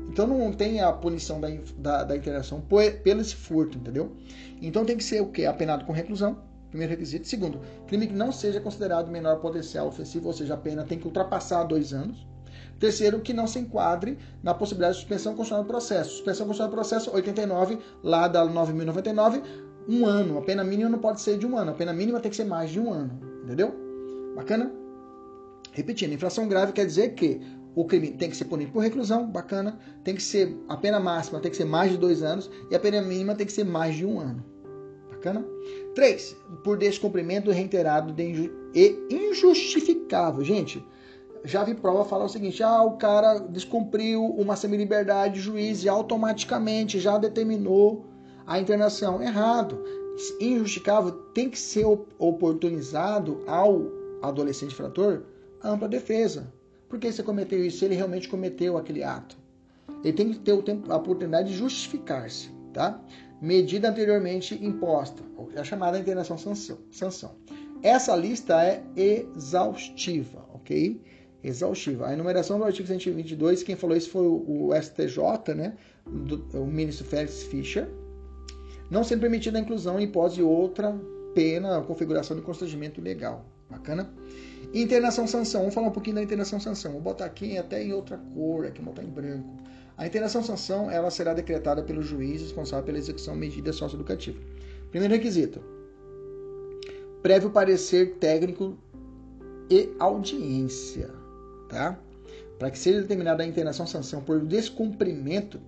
Então 0.08 0.26
não 0.26 0.50
tem 0.52 0.80
a 0.80 0.90
punição 0.90 1.38
da, 1.38 1.49
da, 1.76 2.04
da 2.04 2.16
interação 2.16 2.62
pelo 2.62 3.20
esse 3.20 3.37
furto, 3.37 3.76
entendeu? 3.76 4.16
Então 4.61 4.87
tem 4.87 4.97
que 4.97 5.04
ser 5.04 5.20
o 5.20 5.30
quê? 5.30 5.44
Apenado 5.44 5.85
com 5.85 5.92
reclusão, 5.92 6.38
primeiro 6.70 6.92
requisito. 6.92 7.28
Segundo, 7.28 7.61
crime 7.87 8.06
que 8.06 8.14
não 8.14 8.32
seja 8.32 8.58
considerado 8.58 9.11
menor 9.11 9.38
potencial 9.38 9.87
ofensivo, 9.87 10.28
ou 10.28 10.32
seja, 10.32 10.54
a 10.54 10.56
pena 10.56 10.82
tem 10.82 10.99
que 10.99 11.06
ultrapassar 11.06 11.64
dois 11.64 11.92
anos. 11.92 12.26
Terceiro, 12.78 13.20
que 13.20 13.32
não 13.32 13.47
se 13.47 13.58
enquadre 13.58 14.18
na 14.42 14.54
possibilidade 14.54 14.94
de 14.94 15.00
suspensão 15.00 15.32
constitucional 15.32 15.64
do 15.64 15.68
processo. 15.68 16.11
Suspensão 16.11 16.47
constitucional 16.47 16.70
do 16.70 16.75
processo 16.75 17.14
89, 17.14 17.78
lá 18.02 18.28
da 18.28 18.47
9.099, 18.47 19.42
um 19.88 20.06
ano. 20.06 20.38
A 20.38 20.42
pena 20.42 20.62
mínima 20.62 20.88
não 20.88 20.99
pode 20.99 21.20
ser 21.20 21.38
de 21.38 21.47
um 21.47 21.56
ano. 21.56 21.73
A 21.73 21.75
pena 21.75 21.92
mínima 21.92 22.20
tem 22.20 22.30
que 22.30 22.37
ser 22.37 22.44
mais 22.44 22.70
de 22.70 22.78
um 22.78 22.92
ano. 22.92 23.18
Entendeu? 23.42 23.75
Bacana? 24.37 24.73
Repetindo, 25.73 26.12
infração 26.12 26.47
grave 26.47 26.73
quer 26.73 26.87
dizer 26.87 27.14
que 27.14 27.40
o 27.75 27.85
crime 27.85 28.12
tem 28.12 28.30
que 28.30 28.37
ser 28.37 28.44
punido 28.44 28.73
por 28.73 28.80
reclusão, 28.80 29.30
bacana. 29.30 29.78
Tem 30.04 30.14
que 30.14 30.23
ser, 30.23 30.56
a 30.68 30.76
pena 30.76 31.00
máxima 31.00 31.40
tem 31.40 31.50
que 31.50 31.56
ser 31.56 31.64
mais 31.64 31.90
de 31.90 31.97
dois 31.97 32.23
anos 32.23 32.50
e 32.70 32.75
a 32.75 32.80
pena 32.80 33.00
mínima 33.02 33.35
tem 33.35 33.47
que 33.47 33.52
ser 33.52 33.64
mais 33.64 33.94
de 33.94 34.04
um 34.04 34.20
ano. 34.20 34.44
Bacana? 35.11 35.44
3. 35.94 36.37
Por 36.62 36.78
descumprimento 36.78 37.50
reiterado 37.50 38.12
de 38.12 38.50
e 38.75 39.06
injustificável. 39.11 40.44
Gente, 40.44 40.85
já 41.45 41.64
vi 41.64 41.75
prova 41.75 42.04
falar 42.04 42.25
o 42.25 42.28
seguinte: 42.28 42.62
ah, 42.62 42.83
o 42.83 42.97
cara 42.97 43.38
descumpriu 43.38 44.25
uma 44.25 44.57
semi-liberdade, 44.57 45.40
o 45.40 45.42
juiz 45.42 45.87
automaticamente 45.87 46.99
já 46.99 47.18
determinou 47.18 48.07
a 48.47 48.59
internação. 48.59 49.23
Errado. 49.23 49.83
Injustificável 50.40 51.12
tem 51.33 51.49
que 51.49 51.59
ser 51.59 51.87
oportunizado 52.18 53.45
ao 53.47 53.83
adolescente 54.21 54.73
infrator 54.73 55.23
ampla 55.62 55.88
defesa. 55.88 56.52
Por 56.88 56.99
que 56.99 57.12
você 57.12 57.23
cometeu 57.23 57.64
isso? 57.64 57.78
Se 57.78 57.85
ele 57.85 57.95
realmente 57.95 58.28
cometeu 58.28 58.76
aquele 58.76 59.04
ato. 59.04 59.37
Ele 60.02 60.12
tem 60.12 60.33
que 60.33 60.38
ter 60.38 60.52
o 60.52 60.62
tempo, 60.62 60.92
a 60.92 60.97
oportunidade 60.97 61.50
de 61.50 61.57
justificar-se, 61.57 62.50
tá? 62.73 63.00
Medida 63.40 63.88
anteriormente 63.90 64.54
imposta, 64.64 65.23
a 65.57 65.62
chamada 65.62 65.99
internação 65.99 66.37
sanção. 66.37 66.78
sanção. 66.90 67.37
Essa 67.83 68.16
lista 68.16 68.61
é 68.62 68.83
exaustiva, 68.97 70.45
ok? 70.52 71.00
Exaustiva. 71.42 72.09
A 72.09 72.12
enumeração 72.12 72.59
do 72.59 72.64
artigo 72.64 72.88
122, 72.88 73.62
quem 73.62 73.76
falou 73.76 73.97
isso 73.97 74.11
foi 74.11 74.26
o, 74.26 74.71
STJ, 74.75 75.54
né, 75.54 75.76
do, 76.07 76.45
o 76.59 76.66
ministro 76.66 77.04
Félix 77.04 77.42
Fischer, 77.45 77.88
não 78.90 79.04
sendo 79.04 79.21
permitida 79.21 79.59
a 79.59 79.61
inclusão 79.61 80.00
em 80.00 80.04
hipótese 80.04 80.37
de 80.37 80.42
outra 80.42 80.99
pena, 81.35 81.80
configuração 81.83 82.37
de 82.37 82.42
constrangimento 82.42 83.00
legal. 83.00 83.45
Bacana? 83.71 84.11
Internação 84.73 85.26
sanção. 85.26 85.61
Vamos 85.61 85.75
falar 85.75 85.88
um 85.88 85.92
pouquinho 85.92 86.16
da 86.16 86.23
internação 86.23 86.59
sanção. 86.59 86.92
Vou 86.92 87.02
botar 87.02 87.26
aqui 87.26 87.59
até 87.59 87.83
em 87.83 87.92
outra 87.92 88.16
cor, 88.35 88.66
aqui 88.66 88.80
vou 88.80 88.95
botar 88.95 89.07
em 89.07 89.11
branco. 89.11 89.59
A 89.97 90.07
internação 90.07 90.42
sanção 90.42 90.90
ela 90.90 91.11
será 91.11 91.35
decretada 91.35 91.83
pelo 91.83 92.02
juiz 92.02 92.40
responsável 92.40 92.85
pela 92.85 92.99
execução 92.99 93.35
de 93.35 93.40
medida 93.40 93.73
socioeducativa. 93.73 94.40
Primeiro 94.90 95.14
requisito: 95.14 95.61
prévio 97.23 97.50
parecer 97.50 98.16
técnico 98.16 98.78
e 99.71 99.90
audiência 99.99 101.17
tá? 101.68 101.98
Para 102.58 102.70
que 102.70 102.78
seja 102.78 103.02
determinada 103.02 103.42
a 103.42 103.46
internação 103.46 103.87
sanção 103.87 104.22
por 104.22 104.40
descumprimento, 104.40 105.60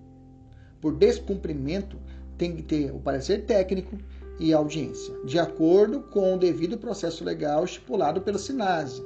por 0.81 0.95
descumprimento, 0.95 1.97
tem 2.37 2.55
que 2.55 2.63
ter 2.63 2.91
o 2.91 2.99
parecer 2.99 3.45
técnico 3.45 3.97
e 4.39 4.53
audiência, 4.53 5.13
de 5.23 5.37
acordo 5.37 6.01
com 6.01 6.35
o 6.35 6.39
devido 6.39 6.77
processo 6.77 7.23
legal 7.23 7.63
estipulado 7.63 8.21
pelo 8.21 8.39
SINASE, 8.39 9.03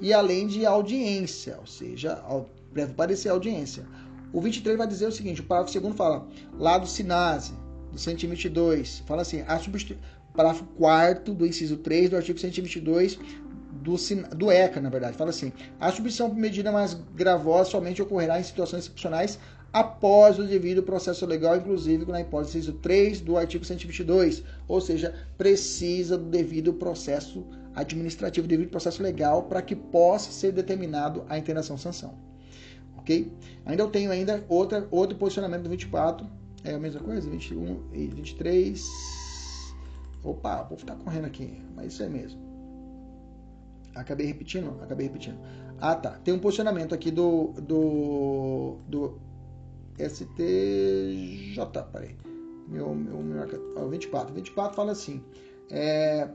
e 0.00 0.12
além 0.12 0.46
de 0.48 0.66
audiência, 0.66 1.56
ou 1.60 1.66
seja, 1.66 2.20
deve 2.72 2.92
parecer 2.92 3.28
audiência. 3.28 3.84
O 4.32 4.40
23 4.40 4.76
vai 4.76 4.86
dizer 4.86 5.06
o 5.06 5.12
seguinte, 5.12 5.40
o 5.40 5.44
parágrafo 5.44 5.78
2 5.78 5.94
fala, 5.94 6.26
lá 6.58 6.78
do 6.78 6.86
SINASE, 6.86 7.54
do 7.92 7.98
122, 7.98 9.00
fala 9.06 9.22
assim, 9.22 9.44
a 9.46 9.58
substitu... 9.58 10.00
parágrafo 10.34 10.64
4 10.76 11.34
do 11.34 11.46
inciso 11.46 11.76
3 11.76 12.10
do 12.10 12.16
artigo 12.16 12.38
122 12.38 13.18
do, 13.82 13.96
do 14.36 14.50
ECA, 14.50 14.80
na 14.80 14.88
verdade. 14.88 15.16
Fala 15.16 15.30
assim: 15.30 15.52
a 15.78 15.86
substituição 15.90 16.30
por 16.30 16.38
medida 16.38 16.70
mais 16.70 16.94
gravosa 17.14 17.70
somente 17.70 18.00
ocorrerá 18.00 18.38
em 18.38 18.42
situações 18.42 18.84
excepcionais 18.84 19.38
após 19.72 20.38
o 20.38 20.44
devido 20.44 20.82
processo 20.82 21.24
legal, 21.24 21.56
inclusive 21.56 22.04
na 22.04 22.20
hipótese 22.20 22.70
3 22.72 23.22
do 23.22 23.38
artigo 23.38 23.64
122, 23.64 24.42
ou 24.68 24.80
seja, 24.80 25.14
precisa 25.38 26.18
do 26.18 26.26
devido 26.26 26.74
processo 26.74 27.44
administrativo, 27.74 28.46
devido 28.46 28.68
processo 28.68 29.02
legal, 29.02 29.44
para 29.44 29.62
que 29.62 29.74
possa 29.74 30.30
ser 30.30 30.52
determinado 30.52 31.24
a 31.28 31.38
internação 31.38 31.78
sanção. 31.78 32.14
Ok? 32.98 33.32
Ainda 33.64 33.82
eu 33.82 33.88
tenho 33.88 34.10
ainda 34.10 34.44
outra, 34.48 34.86
outro 34.90 35.16
posicionamento 35.16 35.62
do 35.62 35.70
24, 35.70 36.26
é 36.64 36.74
a 36.74 36.78
mesma 36.78 37.00
coisa, 37.00 37.28
21 37.28 37.80
e 37.92 38.06
23. 38.08 38.84
Opa, 40.22 40.62
vou 40.64 40.76
estar 40.76 40.94
correndo 40.96 41.24
aqui, 41.24 41.60
mas 41.74 41.94
isso 41.94 42.02
é 42.02 42.08
mesmo. 42.08 42.51
Acabei 43.94 44.26
repetindo? 44.26 44.78
Acabei 44.82 45.06
repetindo. 45.06 45.38
Ah, 45.80 45.94
tá. 45.94 46.18
Tem 46.24 46.32
um 46.32 46.38
posicionamento 46.38 46.94
aqui 46.94 47.10
do, 47.10 47.52
do, 47.60 48.78
do 48.88 49.18
STJ. 49.98 51.56
Peraí. 51.92 52.16
Meu, 52.68 52.94
meu, 52.94 53.18
meu, 53.18 53.88
24. 53.90 54.34
24 54.34 54.76
fala 54.76 54.92
assim. 54.92 55.22
É, 55.70 56.28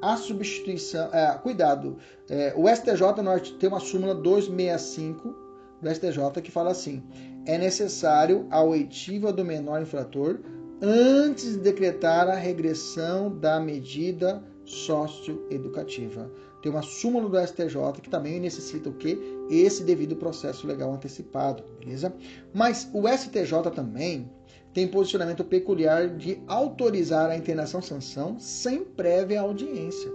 a 0.00 0.16
substituição. 0.16 1.12
É, 1.12 1.36
cuidado. 1.38 1.98
É, 2.28 2.54
o 2.56 2.68
STJ 2.68 3.22
Norte 3.22 3.54
tem 3.54 3.68
uma 3.68 3.80
súmula 3.80 4.14
265 4.14 5.34
do 5.82 5.90
STJ 5.94 6.42
que 6.42 6.50
fala 6.50 6.70
assim: 6.70 7.02
é 7.46 7.58
necessário 7.58 8.46
a 8.50 8.62
oitiva 8.62 9.32
do 9.32 9.44
menor 9.44 9.82
infrator 9.82 10.40
antes 10.80 11.52
de 11.52 11.58
decretar 11.58 12.28
a 12.28 12.34
regressão 12.34 13.36
da 13.36 13.58
medida 13.58 14.42
socioeducativa 14.64 16.30
tem 16.62 16.70
uma 16.72 16.82
súmula 16.82 17.28
do 17.28 17.46
STJ 17.46 18.00
que 18.02 18.10
também 18.10 18.40
necessita 18.40 18.88
o 18.88 18.94
quê? 18.94 19.18
Esse 19.48 19.84
devido 19.84 20.16
processo 20.16 20.66
legal 20.66 20.92
antecipado, 20.92 21.62
beleza? 21.78 22.12
Mas 22.52 22.88
o 22.92 23.08
STJ 23.08 23.70
também 23.74 24.28
tem 24.72 24.86
posicionamento 24.86 25.44
peculiar 25.44 26.08
de 26.16 26.40
autorizar 26.46 27.30
a 27.30 27.36
internação 27.36 27.80
sanção 27.80 28.38
sem 28.38 28.84
prévia 28.84 29.40
audiência. 29.40 30.10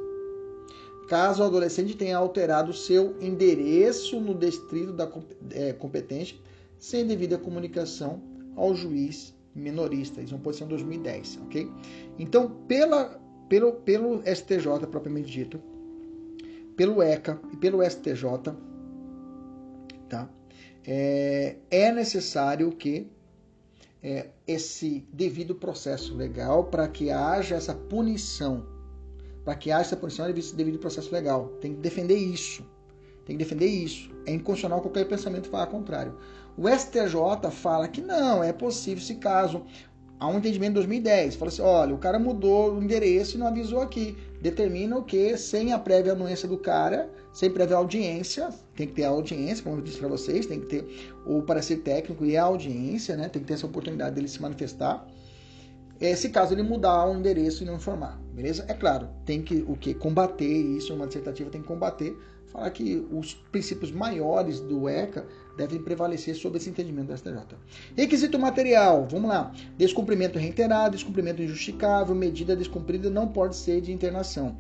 Caso 1.08 1.44
o 1.44 1.46
adolescente 1.46 1.98
tenha 1.98 2.18
alterado 2.18 2.74
seu 2.74 3.16
endereço 3.22 4.20
no 4.20 4.34
distrito 4.34 4.94
da 4.94 5.10
é, 5.52 5.74
competente 5.74 6.42
sem 6.78 7.06
devida 7.06 7.38
comunicação 7.38 8.22
ao 8.56 8.76
juiz 8.76 9.34
minorista. 9.56 10.22
Isso 10.22 10.34
é 10.34 10.38
uma 10.38 10.44
posição 10.44 10.68
2010, 10.68 11.40
ok? 11.46 11.70
Então, 12.18 12.50
pela, 12.68 13.20
pelo, 13.50 13.74
pelo 13.74 14.22
STJ 14.22 14.88
propriamente 14.90 15.32
dito, 15.32 15.62
pelo 16.76 17.02
ECA 17.02 17.40
e 17.52 17.58
pelo 17.58 17.84
STJ, 17.84 18.54
tá? 20.10 20.30
É, 20.86 21.58
é 21.72 21.92
necessário 21.92 22.72
que 22.72 23.10
é, 24.02 24.28
esse 24.46 25.08
devido 25.14 25.56
processo 25.56 26.16
legal 26.16 26.66
para 26.66 26.88
que 26.88 27.10
haja 27.10 27.56
essa 27.56 27.74
punição, 27.74 28.66
para 29.46 29.56
que 29.56 29.72
haja 29.72 29.82
essa 29.82 29.98
punição 29.98 30.30
esse 30.30 30.56
devido 30.56 30.78
processo 30.78 31.14
legal. 31.14 31.48
Tem 31.62 31.74
que 31.74 31.80
defender 31.80 32.18
isso. 32.18 32.66
Tem 33.26 33.38
que 33.38 33.44
defender 33.44 33.68
isso. 33.68 34.12
É 34.26 34.34
inconstitucional 34.34 34.82
qualquer 34.82 35.08
pensamento 35.08 35.50
falar 35.50 35.68
contrário. 35.68 36.18
O 36.58 36.68
STJ 36.70 37.50
fala 37.52 37.88
que 37.88 38.02
não, 38.02 38.44
é 38.44 38.52
possível 38.52 39.04
se 39.04 39.16
caso 39.16 39.64
há 40.20 40.28
um 40.28 40.38
entendimento 40.38 40.72
em 40.72 40.76
2010. 40.76 41.36
Fala 41.36 41.50
assim: 41.50 41.62
olha, 41.62 41.96
o 41.96 41.98
cara 41.98 42.20
mudou 42.20 42.74
o 42.74 42.84
endereço 42.84 43.36
e 43.36 43.40
não 43.40 43.48
avisou 43.48 43.82
aqui. 43.82 44.18
Determina 44.44 44.98
o 44.98 45.04
que 45.04 45.38
sem 45.38 45.72
a 45.72 45.80
prévia 45.80 46.12
anuência 46.12 46.50
do 46.50 46.58
cara, 46.58 47.10
sem 47.32 47.50
prévia 47.50 47.78
audiência, 47.78 48.50
tem 48.76 48.86
que 48.86 48.94
ter 48.94 49.06
a 49.06 49.10
audiência, 49.10 49.64
como 49.64 49.78
eu 49.78 49.82
disse 49.82 49.98
para 49.98 50.10
vocês, 50.10 50.46
tem 50.46 50.60
que 50.60 50.66
ter 50.66 51.14
o 51.26 51.42
parecer 51.42 51.78
técnico 51.78 52.26
e 52.26 52.36
a 52.36 52.44
audiência, 52.44 53.16
né? 53.16 53.30
Tem 53.30 53.42
que 53.42 53.48
ter 53.48 53.54
essa 53.54 53.66
oportunidade 53.66 54.16
dele 54.16 54.28
se 54.28 54.42
manifestar. 54.42 55.08
É, 55.98 56.14
se 56.14 56.28
caso 56.28 56.54
ele 56.54 56.62
mudar 56.62 57.08
o 57.08 57.18
endereço 57.18 57.64
e 57.64 57.66
não 57.66 57.76
informar, 57.76 58.20
beleza? 58.34 58.66
É 58.68 58.74
claro, 58.74 59.08
tem 59.26 59.42
que 59.42 59.64
o 59.66 59.78
que 59.78 59.94
combater 59.94 60.46
isso, 60.46 60.94
uma 60.94 61.08
dissertativa 61.08 61.50
tem 61.50 61.62
que 61.62 61.68
combater, 61.68 62.14
falar 62.54 62.70
que 62.70 63.06
os 63.12 63.34
princípios 63.34 63.92
maiores 63.92 64.60
do 64.60 64.88
ECA 64.88 65.26
devem 65.58 65.82
prevalecer 65.82 66.36
sobre 66.36 66.60
esse 66.60 66.70
entendimento 66.70 67.08
do 67.08 67.18
STJ. 67.18 67.58
Requisito 67.98 68.38
material, 68.38 69.08
vamos 69.10 69.30
lá. 69.30 69.52
Descumprimento 69.78 70.38
reiterado, 70.38 70.96
descumprimento 70.96 71.42
injustificável, 71.42 72.16
medida 72.16 72.56
descumprida 72.56 73.10
não 73.10 73.28
pode 73.28 73.56
ser 73.56 73.82
de 73.82 73.92
internação. 73.92 74.58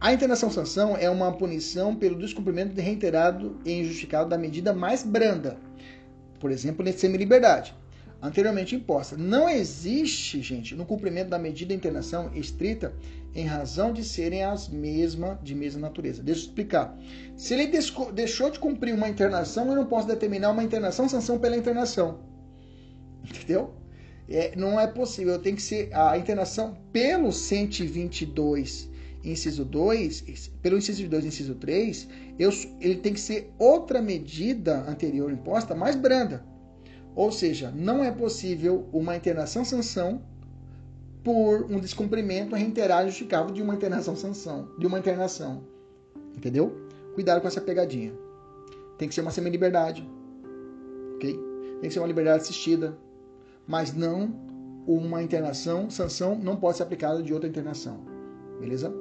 A 0.00 0.12
internação 0.12 0.50
sanção 0.50 0.96
é 0.96 1.08
uma 1.08 1.32
punição 1.32 1.94
pelo 1.94 2.18
descumprimento 2.18 2.78
reiterado 2.80 3.58
e 3.64 3.72
injustificável 3.72 4.28
da 4.28 4.36
medida 4.36 4.72
mais 4.72 5.02
branda, 5.02 5.56
por 6.40 6.50
exemplo, 6.50 6.86
semi-liberdade, 6.92 7.74
anteriormente 8.20 8.74
imposta. 8.74 9.16
Não 9.16 9.48
existe, 9.48 10.42
gente, 10.42 10.74
no 10.74 10.84
cumprimento 10.84 11.28
da 11.28 11.38
medida 11.38 11.68
de 11.68 11.76
internação 11.76 12.30
estrita 12.34 12.92
em 13.34 13.44
razão 13.44 13.92
de 13.92 14.04
serem 14.04 14.44
as 14.44 14.68
mesmas, 14.68 15.38
de 15.42 15.54
mesma 15.54 15.80
natureza. 15.80 16.22
Deixa 16.22 16.42
eu 16.42 16.44
explicar. 16.46 16.96
Se 17.36 17.54
ele 17.54 17.66
deixou 18.12 18.50
de 18.50 18.58
cumprir 18.58 18.94
uma 18.94 19.08
internação, 19.08 19.68
eu 19.68 19.74
não 19.74 19.86
posso 19.86 20.06
determinar 20.06 20.50
uma 20.50 20.62
internação 20.62 21.08
sanção 21.08 21.38
pela 21.38 21.56
internação. 21.56 22.20
Entendeu? 23.24 23.74
É, 24.28 24.54
não 24.56 24.78
é 24.78 24.86
possível. 24.86 25.38
Tem 25.38 25.54
que 25.54 25.62
ser 25.62 25.90
a 25.92 26.16
internação 26.16 26.76
pelo 26.92 27.32
122, 27.32 28.88
inciso 29.24 29.64
2, 29.64 30.50
pelo 30.62 30.78
inciso 30.78 31.08
2, 31.08 31.24
inciso 31.24 31.54
3, 31.56 32.08
eu, 32.38 32.50
ele 32.80 32.96
tem 32.96 33.12
que 33.12 33.20
ser 33.20 33.52
outra 33.58 34.00
medida 34.00 34.84
anterior 34.88 35.32
imposta 35.32 35.74
mais 35.74 35.96
branda. 35.96 36.44
Ou 37.14 37.30
seja, 37.30 37.70
não 37.70 38.02
é 38.02 38.10
possível 38.10 38.88
uma 38.92 39.16
internação 39.16 39.64
sanção 39.64 40.22
por 41.24 41.64
um 41.70 41.80
descumprimento 41.80 42.54
reiterado 42.54 43.08
justificável 43.08 43.52
de 43.52 43.62
uma 43.62 43.74
internação 43.74 44.14
sanção, 44.14 44.68
de 44.78 44.86
uma 44.86 44.98
internação. 44.98 45.64
Entendeu? 46.36 46.76
Cuidado 47.14 47.40
com 47.40 47.48
essa 47.48 47.62
pegadinha. 47.62 48.12
Tem 48.98 49.08
que 49.08 49.14
ser 49.14 49.22
uma 49.22 49.30
semi-liberdade. 49.30 50.06
OK? 51.14 51.32
Tem 51.80 51.88
que 51.88 51.90
ser 51.90 52.00
uma 52.00 52.06
liberdade 52.06 52.42
assistida, 52.42 52.96
mas 53.66 53.94
não 53.94 54.34
uma 54.86 55.22
internação, 55.22 55.88
sanção 55.88 56.36
não 56.36 56.56
pode 56.56 56.76
ser 56.76 56.82
aplicada 56.82 57.22
de 57.22 57.32
outra 57.32 57.48
internação. 57.48 58.00
Beleza? 58.60 58.92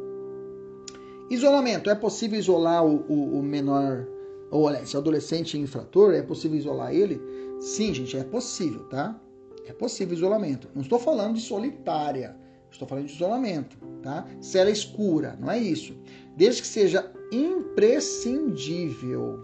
Isolamento. 1.30 1.90
É 1.90 1.96
possível 1.96 2.40
isolar 2.40 2.86
o, 2.86 3.06
o, 3.10 3.40
o 3.40 3.44
menor, 3.44 4.08
ou 4.50 4.74
se 4.86 4.96
o 4.96 5.00
adolescente 5.00 5.58
infrator, 5.58 6.14
é 6.14 6.22
possível 6.22 6.58
isolar 6.58 6.94
ele? 6.94 7.22
Sim, 7.60 7.94
gente, 7.94 8.16
é 8.16 8.24
possível, 8.24 8.84
tá? 8.86 9.20
É 9.66 9.74
possível 9.74 10.16
isolamento. 10.16 10.70
Não 10.74 10.82
estou 10.82 11.00
falando 11.00 11.36
de 11.36 11.42
solitária, 11.42 12.36
estou 12.72 12.88
falando 12.88 13.06
de 13.06 13.14
isolamento, 13.14 13.78
tá? 14.02 14.26
Cela 14.42 14.70
escura, 14.70 15.38
não 15.40 15.50
é 15.50 15.58
isso. 15.58 15.96
Desde 16.36 16.62
que 16.62 16.68
seja 16.68 17.10
imprescindível 17.32 19.44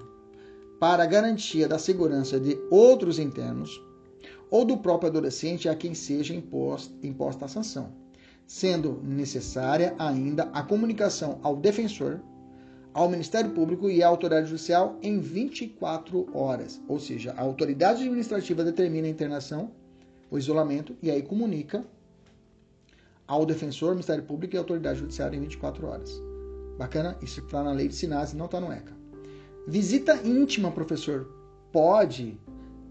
para 0.79 1.03
a 1.03 1.07
garantia 1.07 1.67
da 1.67 1.77
segurança 1.77 2.39
de 2.39 2.57
outros 2.71 3.19
internos 3.19 3.83
ou 4.49 4.65
do 4.65 4.77
próprio 4.77 5.09
adolescente 5.09 5.69
a 5.69 5.75
quem 5.75 5.93
seja 5.93 6.33
imposta, 6.33 6.93
imposta 7.05 7.45
a 7.45 7.49
sanção, 7.49 7.93
sendo 8.47 8.99
necessária 9.03 9.93
ainda 9.99 10.49
a 10.53 10.63
comunicação 10.63 11.39
ao 11.43 11.55
defensor, 11.55 12.21
ao 12.93 13.07
Ministério 13.07 13.51
Público 13.51 13.89
e 13.89 14.01
à 14.01 14.07
autoridade 14.07 14.47
judicial 14.47 14.97
em 15.03 15.19
24 15.19 16.27
horas. 16.33 16.81
Ou 16.87 16.99
seja, 16.99 17.33
a 17.37 17.41
autoridade 17.41 18.01
administrativa 18.01 18.63
determina 18.63 19.07
a 19.07 19.11
internação 19.11 19.71
o 20.29 20.37
isolamento 20.37 20.95
e 21.01 21.09
aí 21.09 21.21
comunica 21.21 21.85
ao 23.27 23.45
defensor, 23.45 23.91
Ministério 23.91 24.23
Público 24.23 24.55
e 24.55 24.57
autoridade 24.57 24.99
judiciária 24.99 25.37
em 25.37 25.41
24 25.41 25.85
horas. 25.85 26.21
Bacana? 26.77 27.17
Isso 27.21 27.41
está 27.41 27.63
na 27.63 27.71
lei 27.71 27.87
de 27.87 27.95
SINASE, 27.95 28.35
não 28.35 28.45
está 28.45 28.59
no 28.59 28.71
ECA. 28.71 28.93
Visita 29.67 30.15
íntima, 30.25 30.71
professor. 30.71 31.27
Pode? 31.71 32.39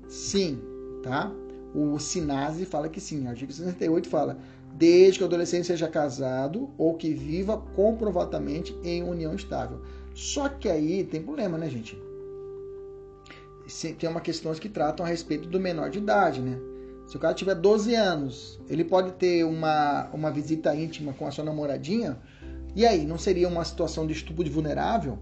Sim, 0.06 0.60
tá? 1.02 1.32
O 1.74 1.98
SINASE 1.98 2.64
fala 2.66 2.88
que 2.88 3.00
sim. 3.00 3.26
Artigo 3.26 3.52
68 3.52 4.08
fala 4.08 4.38
desde 4.74 5.18
que 5.18 5.24
o 5.24 5.26
adolescente 5.26 5.66
seja 5.66 5.88
casado 5.88 6.70
ou 6.78 6.94
que 6.94 7.12
viva 7.12 7.58
comprovadamente 7.74 8.78
em 8.84 9.02
união 9.02 9.34
estável. 9.34 9.80
Só 10.14 10.48
que 10.48 10.68
aí 10.68 11.02
tem 11.02 11.22
problema, 11.22 11.58
né, 11.58 11.68
gente? 11.68 12.00
Tem 13.98 14.08
uma 14.08 14.20
questão 14.20 14.54
que 14.54 14.68
tratam 14.68 15.04
a 15.04 15.08
respeito 15.08 15.48
do 15.48 15.58
menor 15.58 15.90
de 15.90 15.98
idade, 15.98 16.40
né? 16.40 16.58
Se 17.08 17.16
o 17.16 17.18
cara 17.18 17.32
tiver 17.32 17.54
12 17.54 17.94
anos, 17.94 18.60
ele 18.68 18.84
pode 18.84 19.12
ter 19.12 19.42
uma, 19.42 20.10
uma 20.12 20.30
visita 20.30 20.76
íntima 20.76 21.14
com 21.14 21.26
a 21.26 21.30
sua 21.30 21.42
namoradinha, 21.42 22.18
e 22.76 22.86
aí, 22.86 23.06
não 23.06 23.16
seria 23.16 23.48
uma 23.48 23.64
situação 23.64 24.06
de 24.06 24.12
estupro 24.12 24.44
de 24.44 24.50
vulnerável? 24.50 25.18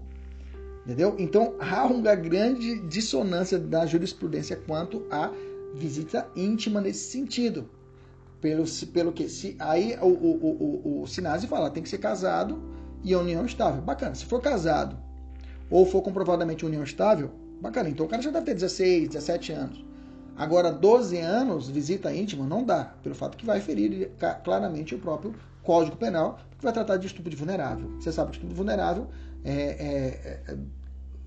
Entendeu? 0.85 1.15
Então, 1.17 1.55
há 1.59 1.85
uma 1.85 2.13
grande 2.13 2.79
dissonância 2.81 3.57
da 3.57 3.85
jurisprudência 3.85 4.55
quanto 4.55 5.05
à 5.09 5.31
visita 5.73 6.29
íntima 6.35 6.81
nesse 6.81 7.09
sentido. 7.09 7.69
Pelo, 8.41 8.65
pelo 8.93 9.13
que? 9.13 9.27
Se, 9.29 9.55
aí 9.59 9.97
o, 10.01 10.07
o, 10.07 10.99
o, 10.99 11.01
o 11.03 11.07
Sinase 11.07 11.47
fala, 11.47 11.71
tem 11.71 11.81
que 11.81 11.89
ser 11.89 11.99
casado 11.99 12.61
e 13.01 13.13
a 13.13 13.19
união 13.19 13.45
estável. 13.45 13.81
Bacana. 13.81 14.13
Se 14.13 14.25
for 14.25 14.41
casado 14.41 14.97
ou 15.69 15.85
for 15.85 16.01
comprovadamente 16.01 16.65
união 16.65 16.83
estável, 16.83 17.31
bacana. 17.61 17.89
Então 17.89 18.05
o 18.05 18.09
cara 18.09 18.21
já 18.21 18.29
deve 18.29 18.45
ter 18.45 18.53
16, 18.53 19.07
17 19.07 19.51
anos. 19.53 19.86
Agora, 20.37 20.71
12 20.71 21.17
anos, 21.17 21.67
visita 21.67 22.13
íntima, 22.13 22.45
não 22.45 22.63
dá, 22.63 22.93
pelo 23.01 23.15
fato 23.15 23.35
que 23.35 23.45
vai 23.45 23.59
ferir 23.59 24.11
claramente 24.43 24.93
o 24.93 24.99
próprio 24.99 25.33
Código 25.63 25.97
Penal, 25.97 26.39
que 26.57 26.63
vai 26.63 26.71
tratar 26.71 26.97
de 26.97 27.07
estupro 27.07 27.31
de 27.31 27.35
vulnerável. 27.35 27.89
Você 27.99 28.11
sabe 28.11 28.29
que 28.29 28.37
estupro 28.37 28.53
de 28.53 28.57
vulnerável 28.57 29.07
é, 29.43 29.51
é, 29.51 30.51
é, 30.51 30.57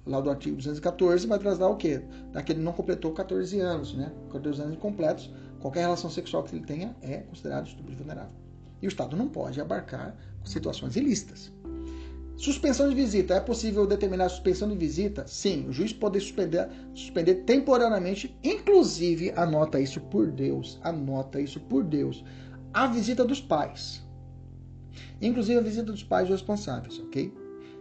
lá 0.06 0.20
do 0.20 0.30
artigo 0.30 0.56
214 0.56 1.26
vai 1.26 1.40
tratar 1.40 1.68
o 1.68 1.76
quê? 1.76 2.02
Daquele 2.32 2.60
não 2.60 2.72
completou 2.72 3.12
14 3.12 3.58
anos, 3.58 3.94
né? 3.94 4.12
14 4.32 4.62
anos 4.62 4.74
incompletos, 4.76 5.28
qualquer 5.58 5.80
relação 5.80 6.08
sexual 6.08 6.44
que 6.44 6.54
ele 6.54 6.64
tenha 6.64 6.94
é 7.02 7.18
considerado 7.18 7.66
estupro 7.66 7.90
de 7.90 7.96
vulnerável. 7.96 8.32
E 8.80 8.86
o 8.86 8.88
Estado 8.88 9.16
não 9.16 9.28
pode 9.28 9.60
abarcar 9.60 10.16
situações 10.44 10.94
ilícitas. 10.94 11.52
Suspensão 12.40 12.88
de 12.88 12.94
visita. 12.94 13.34
É 13.34 13.40
possível 13.40 13.86
determinar 13.86 14.24
a 14.24 14.28
suspensão 14.30 14.66
de 14.66 14.74
visita? 14.74 15.26
Sim, 15.26 15.68
o 15.68 15.72
juiz 15.74 15.92
pode 15.92 16.18
suspender, 16.18 16.70
suspender 16.94 17.34
temporariamente, 17.44 18.34
inclusive, 18.42 19.30
anota 19.36 19.78
isso 19.78 20.00
por 20.00 20.30
Deus, 20.30 20.78
anota 20.82 21.38
isso 21.38 21.60
por 21.60 21.84
Deus, 21.84 22.24
a 22.72 22.86
visita 22.86 23.26
dos 23.26 23.42
pais. 23.42 24.02
Inclusive 25.20 25.58
a 25.58 25.62
visita 25.62 25.92
dos 25.92 26.02
pais 26.02 26.30
responsáveis, 26.30 26.98
ok? 27.00 27.30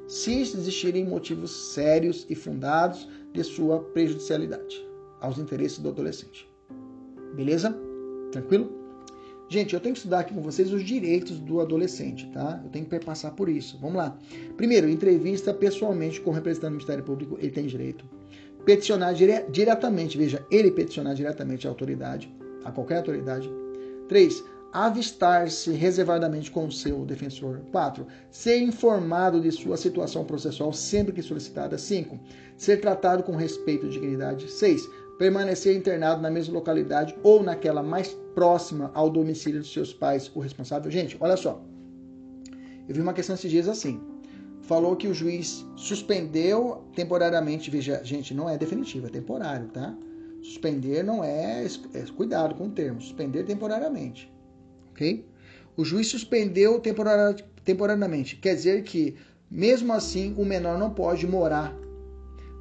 Se 0.10 0.42
existirem 0.42 1.06
motivos 1.06 1.74
sérios 1.74 2.26
e 2.30 2.36
fundados 2.36 3.08
de 3.34 3.42
sua 3.46 3.80
prejudicialidade 3.80 4.86
aos 5.22 5.38
interesses 5.38 5.80
do 5.80 5.88
adolescente. 5.88 6.52
Beleza? 7.34 7.74
Tranquilo? 8.34 8.79
Gente, 9.50 9.74
eu 9.74 9.80
tenho 9.80 9.94
que 9.94 10.00
estudar 10.00 10.20
aqui 10.20 10.32
com 10.32 10.44
vocês 10.44 10.72
os 10.72 10.86
direitos 10.86 11.40
do 11.40 11.60
adolescente, 11.60 12.30
tá? 12.32 12.62
Eu 12.64 12.70
tenho 12.70 12.86
que 12.86 12.92
perpassar 12.92 13.34
por 13.34 13.50
isso. 13.50 13.80
Vamos 13.82 13.98
lá. 13.98 14.16
Primeiro, 14.56 14.88
entrevista 14.88 15.52
pessoalmente 15.52 16.22
com 16.22 16.30
o 16.30 16.34
representante 16.34 16.70
do 16.70 16.76
Ministério 16.76 17.04
Público, 17.04 17.36
ele 17.42 17.50
tem 17.50 17.66
direito. 17.66 18.06
Peticionar 18.64 19.12
dire 19.16 19.46
diretamente, 19.50 20.20
veja, 20.20 20.46
ele 20.52 20.70
peticionar 20.70 21.16
diretamente 21.16 21.66
à 21.66 21.72
autoridade, 21.72 22.32
a 22.64 22.72
qualquer 22.72 22.98
autoridade. 22.98 23.50
Três, 24.08 24.44
avistar-se 24.72 25.72
reservadamente 25.72 26.52
com 26.52 26.68
o 26.68 26.72
seu 26.72 27.04
defensor. 27.04 27.62
4. 27.72 28.06
Ser 28.30 28.60
informado 28.60 29.42
de 29.42 29.52
sua 29.52 29.78
situação 29.78 30.26
processual 30.26 30.72
sempre 30.74 31.12
que 31.12 31.24
solicitada. 31.24 31.76
5. 31.76 32.20
Ser 32.56 32.78
tratado 32.78 33.24
com 33.24 33.36
respeito 33.36 33.88
e 33.88 33.90
dignidade. 33.90 34.48
6 34.52 34.88
permanecer 35.20 35.76
internado 35.76 36.22
na 36.22 36.32
mesma 36.32 36.54
localidade 36.54 37.14
ou 37.22 37.44
naquela 37.44 37.84
mais 37.84 38.18
próxima 38.34 38.90
ao 38.94 39.10
domicílio 39.10 39.60
dos 39.60 39.72
seus 39.72 39.94
pais, 39.94 40.32
o 40.34 40.40
responsável. 40.40 40.90
Gente, 40.90 41.18
olha 41.20 41.36
só. 41.36 41.62
Eu 42.88 42.96
vi 42.96 43.02
uma 43.02 43.14
questão 43.14 43.36
esses 43.36 43.52
dias 43.52 43.68
assim. 43.68 44.02
Falou 44.62 44.96
que 44.96 45.08
o 45.08 45.14
juiz 45.14 45.66
suspendeu 45.76 46.86
temporariamente. 46.96 47.70
Veja, 47.70 48.02
gente, 48.04 48.34
não 48.34 48.50
é 48.50 48.58
definitivo, 48.58 49.08
é 49.08 49.10
temporário, 49.10 49.68
tá? 49.68 49.94
Suspender 50.42 51.04
não 51.04 51.22
é, 51.22 51.66
é 51.66 52.02
cuidado 52.16 52.56
com 52.56 52.68
o 52.68 52.72
termo, 52.72 53.02
suspender 53.02 53.44
temporariamente. 53.44 54.32
Ok? 54.92 55.28
O 55.76 55.84
juiz 55.84 56.08
suspendeu 56.08 56.82
temporariamente. 57.66 58.38
Quer 58.38 58.56
dizer 58.56 58.84
que, 58.84 59.18
mesmo 59.52 59.92
assim, 59.92 60.34
o 60.38 60.46
menor 60.46 60.80
não 60.80 60.92
pode 60.92 61.28
morar 61.28 61.76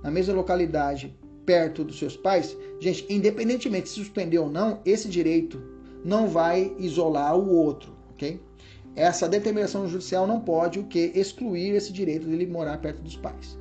na 0.03 0.11
mesma 0.11 0.35
localidade 0.35 1.17
perto 1.49 1.83
dos 1.83 1.99
seus 1.99 2.15
pais, 2.17 2.55
gente, 2.79 3.07
independentemente 3.09 3.89
se 3.89 3.95
suspender 3.95 4.39
ou 4.39 4.51
não, 4.51 4.81
esse 4.85 5.09
direito 5.09 5.63
não 6.05 6.29
vai 6.29 6.75
isolar 6.79 7.35
o 7.35 7.49
outro, 7.49 7.91
ok? 8.11 8.39
essa 8.99 9.29
determinação 9.29 9.87
judicial 9.87 10.27
não 10.27 10.41
pode 10.41 10.81
o 10.81 10.85
que 10.85 11.13
excluir 11.15 11.71
esse 11.77 11.93
direito 11.93 12.27
dele 12.27 12.47
morar 12.47 12.79
perto 12.79 13.01
dos 13.01 13.17
pais. 13.17 13.57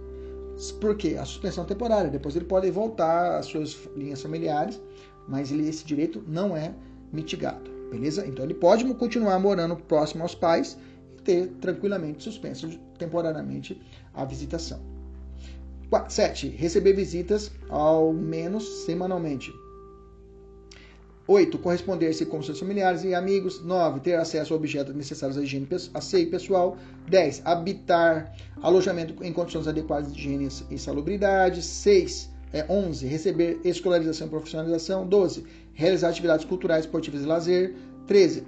Por 0.82 0.98
quê? 0.98 1.16
A 1.20 1.26
suspensão 1.26 1.64
temporária. 1.64 2.10
Depois 2.10 2.36
ele 2.36 2.46
pode 2.46 2.70
voltar 2.72 3.38
às 3.38 3.46
suas 3.46 3.78
linhas 3.96 4.20
familiares, 4.20 4.82
mas 5.28 5.52
ele, 5.52 5.70
esse 5.70 5.86
direito 5.86 6.24
não 6.28 6.58
é 6.58 6.74
mitigado, 7.14 7.70
beleza? 7.92 8.26
Então 8.26 8.44
ele 8.44 8.56
pode 8.56 8.84
continuar 8.96 9.38
morando 9.38 9.76
próximo 9.76 10.24
aos 10.24 10.34
pais 10.34 10.76
e 11.20 11.22
ter 11.22 11.48
tranquilamente 11.62 12.24
suspenso 12.24 12.68
temporariamente 12.98 13.80
a 14.16 14.26
visitação. 14.26 14.97
7. 16.10 16.50
Receber 16.50 16.94
visitas 16.94 17.52
ao 17.70 18.14
menos 18.14 18.86
semanalmente. 18.86 19.52
8. 21.28 21.58
Corresponder-se 21.60 22.26
com 22.26 22.42
seus 22.42 22.60
familiares 22.60 23.04
e 23.04 23.14
amigos. 23.14 23.62
9. 23.64 24.00
Ter 24.00 24.16
acesso 24.16 24.54
a 24.54 24.58
objetos 24.58 24.96
necessários 24.96 25.38
à 25.38 25.42
higiene 25.42 25.68
asseio 25.94 26.30
pessoal. 26.30 26.78
10. 27.10 27.42
Habitar 27.44 28.34
alojamento 28.62 29.22
em 29.24 29.34
condições 29.34 29.68
adequadas 29.68 30.14
de 30.14 30.20
higiene 30.20 30.48
e 30.72 30.78
salubridade. 30.78 31.62
6. 31.62 32.30
É, 32.54 32.66
11. 32.70 33.06
Receber 33.06 33.60
escolarização 33.66 34.28
e 34.28 34.30
profissionalização. 34.30 35.06
12. 35.06 35.46
Realizar 35.74 36.10
atividades 36.10 36.46
culturais, 36.46 36.86
esportivas 36.86 37.22
e 37.22 37.26
lazer. 37.26 37.76
13. 38.08 38.46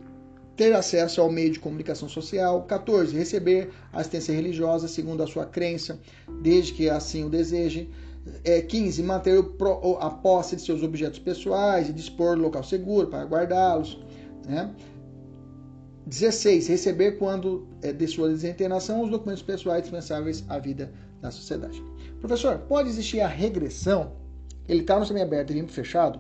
Ter 0.60 0.74
acesso 0.74 1.22
ao 1.22 1.32
meio 1.32 1.52
de 1.52 1.58
comunicação 1.58 2.10
social. 2.10 2.64
14. 2.64 3.16
Receber 3.16 3.70
assistência 3.94 4.34
religiosa 4.34 4.90
segundo 4.90 5.24
a 5.24 5.26
sua 5.26 5.46
crença, 5.46 5.98
desde 6.42 6.74
que 6.74 6.90
assim 6.90 7.24
o 7.24 7.30
deseje 7.30 7.90
é, 8.44 8.62
15. 8.62 9.02
Manter 9.04 9.40
a 10.02 10.10
posse 10.10 10.58
de 10.58 10.62
seus 10.62 10.84
objetos 10.84 11.18
pessoais 11.18 11.88
e 11.88 11.94
dispor 11.94 12.36
do 12.36 12.42
local 12.42 12.62
seguro 12.62 13.08
para 13.08 13.24
guardá-los. 13.24 13.98
Né? 14.46 14.70
16. 16.06 16.68
Receber, 16.68 17.14
quando 17.14 17.66
é, 17.82 17.94
de 17.94 18.06
sua 18.06 18.28
desinternação, 18.28 19.02
os 19.02 19.10
documentos 19.10 19.42
pessoais 19.42 19.84
dispensáveis 19.84 20.44
à 20.50 20.60
vida 20.60 20.92
da 21.22 21.32
sociedade. 21.32 21.82
Professor, 22.20 22.58
pode 22.68 22.90
existir 22.90 23.22
a 23.22 23.30
regressão? 23.30 24.12
Ele 24.68 24.82
está 24.82 25.00
no 25.00 25.06
semiaberto 25.06 25.54
e 25.54 25.56
limpo 25.56 25.72
fechado? 25.72 26.20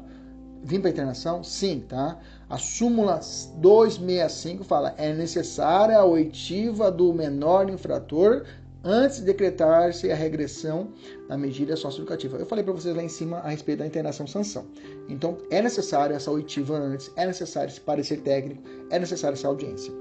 Vim 0.63 0.79
para 0.79 0.91
internação? 0.91 1.43
Sim, 1.43 1.83
tá? 1.87 2.17
A 2.49 2.57
súmula 2.57 3.19
265 3.57 4.63
fala: 4.63 4.95
é 4.97 5.13
necessária 5.13 5.97
a 5.97 6.03
oitiva 6.03 6.91
do 6.91 7.13
menor 7.13 7.69
infrator 7.69 8.43
antes 8.83 9.17
de 9.17 9.25
decretar-se 9.25 10.11
a 10.11 10.15
regressão 10.15 10.91
da 11.27 11.37
medida 11.37 11.75
socioeducativa. 11.75 12.37
Eu 12.37 12.45
falei 12.45 12.63
para 12.63 12.73
vocês 12.73 12.95
lá 12.95 13.03
em 13.03 13.09
cima 13.09 13.37
a 13.39 13.49
respeito 13.49 13.79
da 13.79 13.85
internação 13.85 14.25
sanção. 14.25 14.65
Então, 15.07 15.37
é 15.51 15.61
necessário 15.61 16.15
essa 16.15 16.31
oitiva 16.31 16.75
antes, 16.75 17.11
é 17.15 17.25
necessário 17.25 17.69
esse 17.69 17.81
parecer 17.81 18.21
técnico, 18.21 18.63
é 18.89 18.97
necessário 18.97 19.35
essa 19.35 19.47
audiência. 19.47 19.93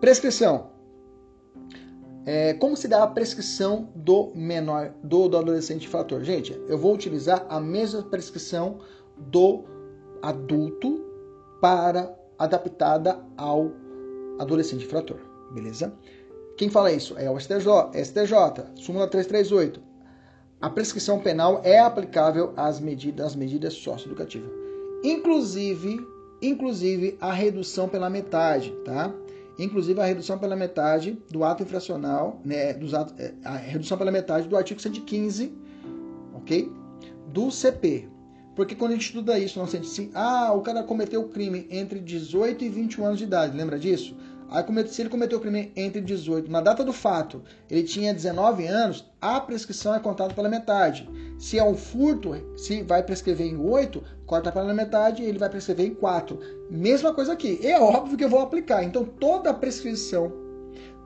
Prescrição. 0.00 0.70
É, 2.24 2.54
como 2.54 2.76
se 2.76 2.88
dá 2.88 3.04
a 3.04 3.06
prescrição 3.06 3.88
do 3.94 4.32
menor, 4.34 4.92
do, 5.02 5.28
do 5.28 5.38
adolescente 5.38 5.86
infrator? 5.86 6.22
Gente, 6.22 6.60
eu 6.68 6.76
vou 6.76 6.92
utilizar 6.92 7.46
a 7.48 7.60
mesma 7.60 8.02
prescrição 8.02 8.78
do 9.16 9.64
adulto 10.22 11.06
para 11.60 12.14
adaptada 12.38 13.18
ao 13.36 13.72
adolescente 14.38 14.84
infrator, 14.84 15.18
beleza? 15.52 15.92
Quem 16.56 16.70
fala 16.70 16.90
isso? 16.90 17.16
É 17.18 17.30
o 17.30 17.38
STJ, 17.38 17.92
STJ, 17.94 18.74
súmula 18.76 19.06
338. 19.06 19.80
A 20.60 20.70
prescrição 20.70 21.20
penal 21.20 21.60
é 21.62 21.78
aplicável 21.78 22.52
às 22.56 22.80
medidas, 22.80 23.26
às 23.26 23.36
medidas 23.36 23.74
socioeducativas. 23.74 24.50
Inclusive, 25.04 26.00
inclusive 26.40 27.16
a 27.20 27.32
redução 27.32 27.88
pela 27.88 28.08
metade, 28.08 28.72
tá? 28.84 29.12
Inclusive 29.58 30.00
a 30.00 30.04
redução 30.04 30.38
pela 30.38 30.56
metade 30.56 31.18
do 31.30 31.44
ato 31.44 31.62
infracional, 31.62 32.40
né, 32.44 32.72
dos 32.72 32.94
atos, 32.94 33.14
é, 33.18 33.34
a 33.44 33.56
redução 33.56 33.96
pela 33.96 34.10
metade 34.10 34.48
do 34.48 34.56
artigo 34.56 34.80
115, 34.80 35.52
ok? 36.34 36.72
Do 37.28 37.50
CP. 37.50 38.08
Porque 38.56 38.74
quando 38.74 38.92
a 38.92 38.94
gente 38.94 39.04
estuda 39.04 39.38
isso, 39.38 39.58
não 39.58 39.66
sente 39.66 39.86
assim, 39.86 40.10
ah, 40.14 40.52
o 40.54 40.62
cara 40.62 40.82
cometeu 40.82 41.20
o 41.20 41.28
crime 41.28 41.68
entre 41.70 42.00
18 42.00 42.64
e 42.64 42.68
21 42.70 43.04
anos 43.04 43.18
de 43.18 43.24
idade, 43.24 43.56
lembra 43.56 43.78
disso? 43.78 44.16
Aí, 44.48 44.64
se 44.88 45.02
ele 45.02 45.10
cometeu 45.10 45.38
o 45.38 45.40
crime 45.40 45.72
entre 45.74 46.00
18, 46.00 46.50
na 46.50 46.60
data 46.60 46.84
do 46.84 46.92
fato, 46.92 47.42
ele 47.68 47.82
tinha 47.82 48.14
19 48.14 48.66
anos, 48.66 49.04
a 49.20 49.40
prescrição 49.40 49.94
é 49.94 49.98
contada 49.98 50.32
pela 50.32 50.48
metade. 50.48 51.08
Se 51.36 51.58
é 51.58 51.64
um 51.64 51.76
furto, 51.76 52.32
se 52.56 52.82
vai 52.82 53.02
prescrever 53.02 53.46
em 53.46 53.56
8, 53.56 54.02
corta 54.24 54.52
pela 54.52 54.72
metade 54.72 55.22
ele 55.22 55.38
vai 55.38 55.50
prescrever 55.50 55.86
em 55.86 55.94
4. 55.94 56.38
Mesma 56.70 57.12
coisa 57.12 57.32
aqui. 57.32 57.58
É 57.62 57.78
óbvio 57.78 58.16
que 58.16 58.24
eu 58.24 58.28
vou 58.28 58.40
aplicar. 58.40 58.84
Então, 58.84 59.04
toda 59.04 59.50
a 59.50 59.54
prescrição, 59.54 60.32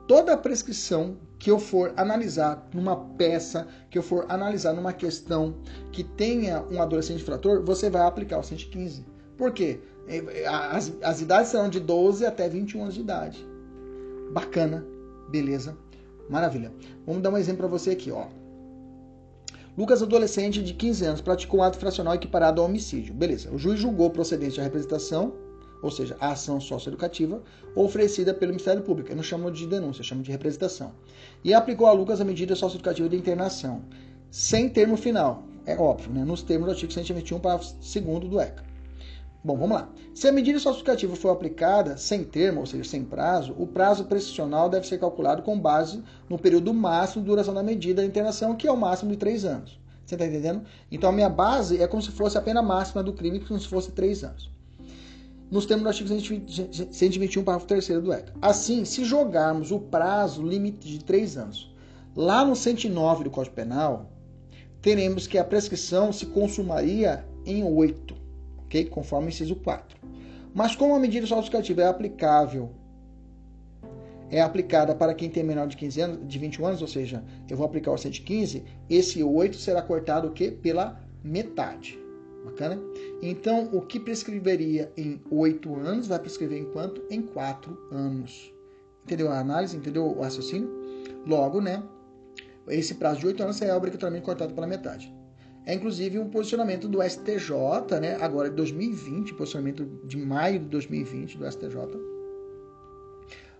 toda 0.07 0.35
a 0.35 0.37
prescrição 0.37 1.17
que 1.40 1.50
eu 1.50 1.59
for 1.59 1.94
analisar 1.96 2.68
numa 2.74 2.94
peça, 2.94 3.66
que 3.88 3.96
eu 3.96 4.03
for 4.03 4.26
analisar 4.29 4.74
numa 4.74 4.92
questão 4.92 5.57
que 5.90 6.05
tenha 6.05 6.62
um 6.70 6.83
adolescente 6.83 7.22
infrator, 7.22 7.64
você 7.64 7.88
vai 7.88 8.03
aplicar 8.03 8.38
o 8.38 8.42
115. 8.42 9.07
Por 9.38 9.50
quê? 9.50 9.81
É, 10.07 10.46
as, 10.46 10.92
as 11.03 11.22
idades 11.22 11.50
serão 11.50 11.70
de 11.70 11.81
12 11.81 12.26
até 12.26 12.46
21 12.46 12.83
anos 12.83 12.94
de 12.94 13.00
idade. 13.00 13.48
Bacana, 14.33 14.87
beleza, 15.31 15.74
maravilha. 16.29 16.72
Vamos 17.07 17.22
dar 17.22 17.31
um 17.31 17.38
exemplo 17.38 17.61
para 17.61 17.68
você 17.68 17.92
aqui, 17.92 18.11
ó. 18.11 18.26
Lucas, 19.79 20.03
adolescente 20.03 20.62
de 20.62 20.74
15 20.74 21.05
anos, 21.07 21.20
praticou 21.22 21.61
um 21.61 21.62
ato 21.62 21.79
fracional 21.79 22.14
equiparado 22.14 22.61
ao 22.61 22.66
homicídio. 22.66 23.14
Beleza. 23.14 23.50
O 23.50 23.57
juiz 23.57 23.81
julgou 23.81 24.11
procedente 24.11 24.57
de 24.57 24.61
representação, 24.61 25.33
ou 25.83 25.90
seja, 25.90 26.16
a 26.21 26.33
ação 26.33 26.61
socioeducativa, 26.61 27.43
oferecida 27.75 28.35
pelo 28.35 28.53
Ministério 28.53 28.83
Público. 28.83 29.11
Eu 29.11 29.16
não 29.16 29.23
chamo 29.23 29.51
de 29.51 29.66
denúncia, 29.66 30.01
eu 30.01 30.05
chamo 30.05 30.23
de 30.23 30.31
representação. 30.31 30.93
E 31.45 31.55
aplicou 31.55 31.87
a 31.87 31.93
Lucas 31.93 32.21
a 32.21 32.25
medida 32.25 32.55
socioeducativa 32.55 33.09
de 33.09 33.16
internação, 33.16 33.83
sem 34.31 34.69
termo 34.69 34.97
final. 34.97 35.45
É 35.66 35.77
óbvio, 35.77 36.12
né? 36.12 36.25
nos 36.25 36.43
termos 36.43 36.66
do 36.66 36.73
artigo 36.73 36.93
121, 36.93 37.38
parágrafo 37.38 37.75
2 37.75 38.31
do 38.31 38.40
ECA. 38.40 38.64
Bom, 39.43 39.57
vamos 39.57 39.75
lá. 39.75 39.88
Se 40.14 40.29
a 40.29 40.33
medida 40.33 40.59
socioeducativa 40.59 41.16
for 41.16 41.31
aplicada 41.31 41.97
sem 41.97 42.23
termo, 42.25 42.61
ou 42.61 42.66
seja, 42.66 42.85
sem 42.85 43.03
prazo, 43.03 43.55
o 43.59 43.66
prazo 43.66 44.05
prescricional 44.05 44.69
deve 44.69 44.87
ser 44.87 44.99
calculado 44.99 45.43
com 45.43 45.59
base 45.59 46.03
no 46.29 46.38
período 46.38 46.75
máximo 46.75 47.23
de 47.23 47.31
duração 47.31 47.55
da 47.55 47.62
medida 47.62 48.03
de 48.03 48.09
internação, 48.09 48.55
que 48.55 48.69
é 48.69 48.73
o 48.73 48.77
máximo 48.77 49.11
de 49.11 49.16
três 49.16 49.47
anos. 49.47 49.81
Você 50.05 50.14
está 50.14 50.27
entendendo? 50.27 50.62
Então 50.90 51.09
a 51.09 51.12
minha 51.12 51.29
base 51.29 51.81
é 51.81 51.87
como 51.87 52.03
se 52.03 52.11
fosse 52.11 52.37
a 52.37 52.43
pena 52.43 52.61
máxima 52.61 53.03
do 53.03 53.14
crime, 53.14 53.40
como 53.40 53.59
se 53.59 53.69
fosse 53.69 53.93
três 53.93 54.23
anos. 54.23 54.51
Nos 55.51 55.67
termos 55.67 55.83
do 55.83 55.89
artigo 55.89 56.09
121, 56.93 57.43
parágrafo 57.43 57.67
3 57.67 57.87
do 58.03 58.13
ECA. 58.13 58.33
Assim, 58.41 58.85
se 58.85 59.05
jogarmos 59.05 59.73
o 59.73 59.81
prazo 59.81 60.43
limite 60.43 60.89
de 60.89 61.05
três 61.05 61.37
anos 61.37 61.75
lá 62.15 62.45
no 62.45 62.55
109 62.55 63.25
do 63.25 63.31
Código 63.31 63.55
Penal, 63.55 64.11
teremos 64.81 65.27
que 65.27 65.39
a 65.39 65.45
prescrição 65.45 66.13
se 66.13 66.27
consumaria 66.27 67.25
em 67.45 67.65
oito 67.65 68.21
ok? 68.71 68.85
Conforme 68.87 69.27
o 69.27 69.31
inciso 69.31 69.57
4. 69.57 69.99
Mas 70.55 70.77
como 70.77 70.95
a 70.95 70.99
medida 70.99 71.27
socioeducativa 71.27 71.83
é 71.83 71.87
aplicável, 71.89 72.71
é 74.31 74.41
aplicada 74.41 74.95
para 74.95 75.13
quem 75.13 75.29
tem 75.29 75.43
menor 75.43 75.67
de 75.67 75.77
15 75.77 76.01
anos, 76.01 76.29
de 76.29 76.39
21 76.39 76.67
anos, 76.67 76.83
ou 76.83 76.89
seja, 76.89 77.25
eu 77.49 77.57
vou 77.57 77.67
aplicar 77.67 77.91
o 77.91 77.99
115, 77.99 78.63
esse 78.89 79.23
8 79.23 79.57
será 79.57 79.83
cortado 79.83 80.29
o 80.29 80.31
quê? 80.31 80.51
Pela 80.51 81.01
metade. 81.23 81.99
Bacana? 82.44 82.81
Então, 83.20 83.68
o 83.72 83.83
que 83.83 84.00
prescreveria 84.00 84.92
em 84.96 85.20
8 85.31 85.74
anos 85.76 86.07
vai 86.07 86.18
prescrever 86.18 86.59
em 86.59 86.64
quanto? 86.64 87.03
Em 87.11 87.22
4 87.22 87.76
anos. 87.90 88.53
Entendeu 89.05 89.31
a 89.31 89.38
análise? 89.38 89.76
Entendeu 89.76 90.07
o 90.07 90.20
raciocínio? 90.20 90.70
Logo, 91.26 91.61
né? 91.61 91.83
Esse 92.68 92.94
prazo 92.94 93.20
de 93.20 93.26
8 93.26 93.42
anos 93.42 93.61
é 93.61 93.74
obrigatoriamente 93.74 94.24
cortado 94.24 94.55
pela 94.55 94.66
metade. 94.66 95.12
É 95.66 95.74
inclusive 95.74 96.18
um 96.18 96.31
posicionamento 96.31 96.88
do 96.88 97.03
STJ, 97.03 98.00
né? 98.00 98.16
Agora 98.20 98.48
de 98.48 98.57
2020, 98.57 99.35
posicionamento 99.35 99.85
de 100.05 100.16
maio 100.16 100.61
de 100.61 100.66
2020 100.66 101.38
do 101.38 101.50
STJ. 101.50 101.76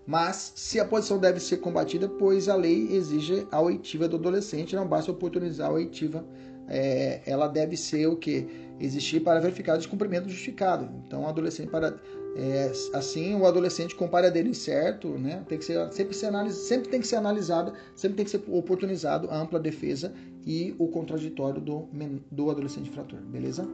Mas 0.05 0.53
se 0.55 0.79
a 0.79 0.85
posição 0.85 1.19
deve 1.19 1.39
ser 1.39 1.57
combatida, 1.57 2.09
pois 2.09 2.49
a 2.49 2.55
lei 2.55 2.95
exige 2.95 3.47
a 3.51 3.61
oitiva 3.61 4.07
do 4.07 4.17
adolescente, 4.17 4.75
não 4.75 4.87
basta 4.87 5.11
oportunizar 5.11 5.69
a 5.69 5.73
oitiva, 5.73 6.25
é, 6.67 7.21
ela 7.25 7.47
deve 7.47 7.77
ser 7.77 8.07
o 8.07 8.15
que? 8.15 8.47
Existir 8.83 9.19
para 9.19 9.39
verificar 9.39 9.75
o 9.75 9.77
descumprimento 9.77 10.27
justificado. 10.27 10.89
Então, 11.05 11.23
o 11.23 11.27
adolescente 11.27 11.69
para 11.69 11.95
é, 12.35 12.71
assim, 12.93 13.35
o 13.35 13.45
adolescente 13.45 13.93
com 13.93 14.07
dele 14.07 14.49
incerto, 14.49 15.09
né, 15.09 15.43
tem 15.47 15.57
que 15.57 15.65
ser 15.65 15.91
sempre, 15.91 16.15
ser 16.15 16.27
analisado, 16.27 16.61
sempre 16.61 16.89
tem 16.89 17.01
que 17.01 17.07
ser 17.07 17.15
analisado, 17.17 17.73
sempre 17.95 18.15
tem 18.17 18.25
que 18.25 18.31
ser 18.31 18.43
oportunizado 18.47 19.29
a 19.29 19.37
ampla 19.37 19.59
defesa 19.59 20.13
e 20.45 20.73
o 20.79 20.87
contraditório 20.87 21.59
do, 21.59 21.89
do 22.31 22.49
adolescente 22.49 22.89
infrator, 22.89 23.19
beleza? 23.19 23.67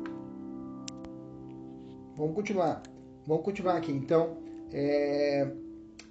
Vamos 2.15 2.33
continuar. 2.33 2.81
Vamos 3.27 3.43
continuar 3.43 3.77
aqui. 3.77 3.91
Então, 3.91 4.37
é... 4.73 5.51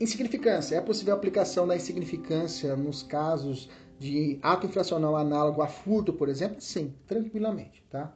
insignificância. 0.01 0.77
É 0.77 0.81
possível 0.81 1.15
a 1.15 1.17
aplicação 1.17 1.67
da 1.67 1.75
insignificância 1.75 2.77
nos 2.77 3.03
casos 3.03 3.69
de 3.99 4.39
ato 4.41 4.67
infracional 4.67 5.17
análogo 5.17 5.63
a 5.63 5.67
furto, 5.67 6.13
por 6.13 6.29
exemplo? 6.29 6.61
Sim, 6.61 6.95
tranquilamente, 7.07 7.83
tá? 7.91 8.15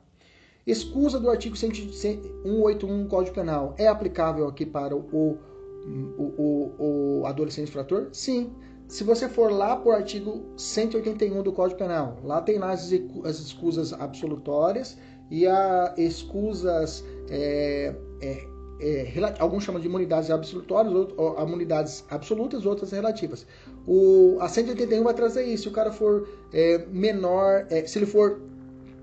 Escusa 0.67 1.19
do 1.19 1.31
artigo 1.31 1.57
181 1.57 3.09
Código 3.09 3.35
Penal 3.35 3.75
é 3.79 3.87
aplicável 3.87 4.47
aqui 4.47 4.67
para 4.67 4.95
o 4.95 5.39
o, 5.87 6.23
o, 6.23 7.21
o 7.21 7.27
adolescente 7.27 7.69
infrator? 7.69 8.09
Sim. 8.13 8.53
Se 8.89 9.05
você 9.05 9.29
for 9.29 9.53
lá 9.53 9.77
por 9.77 9.95
artigo 9.95 10.45
181 10.57 11.43
do 11.43 11.53
Código 11.53 11.79
Penal, 11.79 12.19
lá 12.25 12.43
tem 12.43 12.59
lá 12.59 12.73
as, 12.73 12.91
as 13.25 13.39
escusas 13.39 13.93
absolutórias 13.93 14.99
e 15.31 15.47
as 15.47 15.97
escusas, 15.97 17.05
é, 17.29 17.95
é, 18.21 18.47
é, 18.81 19.13
alguns 19.39 19.63
chamam 19.63 19.81
de 19.81 19.87
imunidades 19.87 20.29
absolutórias, 20.29 20.93
ou, 21.17 21.41
imunidades 21.41 22.05
absolutas, 22.11 22.67
outras 22.67 22.91
relativas. 22.91 23.47
O, 23.87 24.39
a 24.41 24.49
181 24.49 25.05
vai 25.05 25.15
trazer 25.15 25.45
isso. 25.45 25.65
Se 25.65 25.69
o 25.69 25.73
cara 25.73 25.93
for 25.93 26.29
é, 26.53 26.85
menor, 26.91 27.67
é, 27.71 27.87
se 27.87 27.97
ele 27.97 28.07
for 28.07 28.41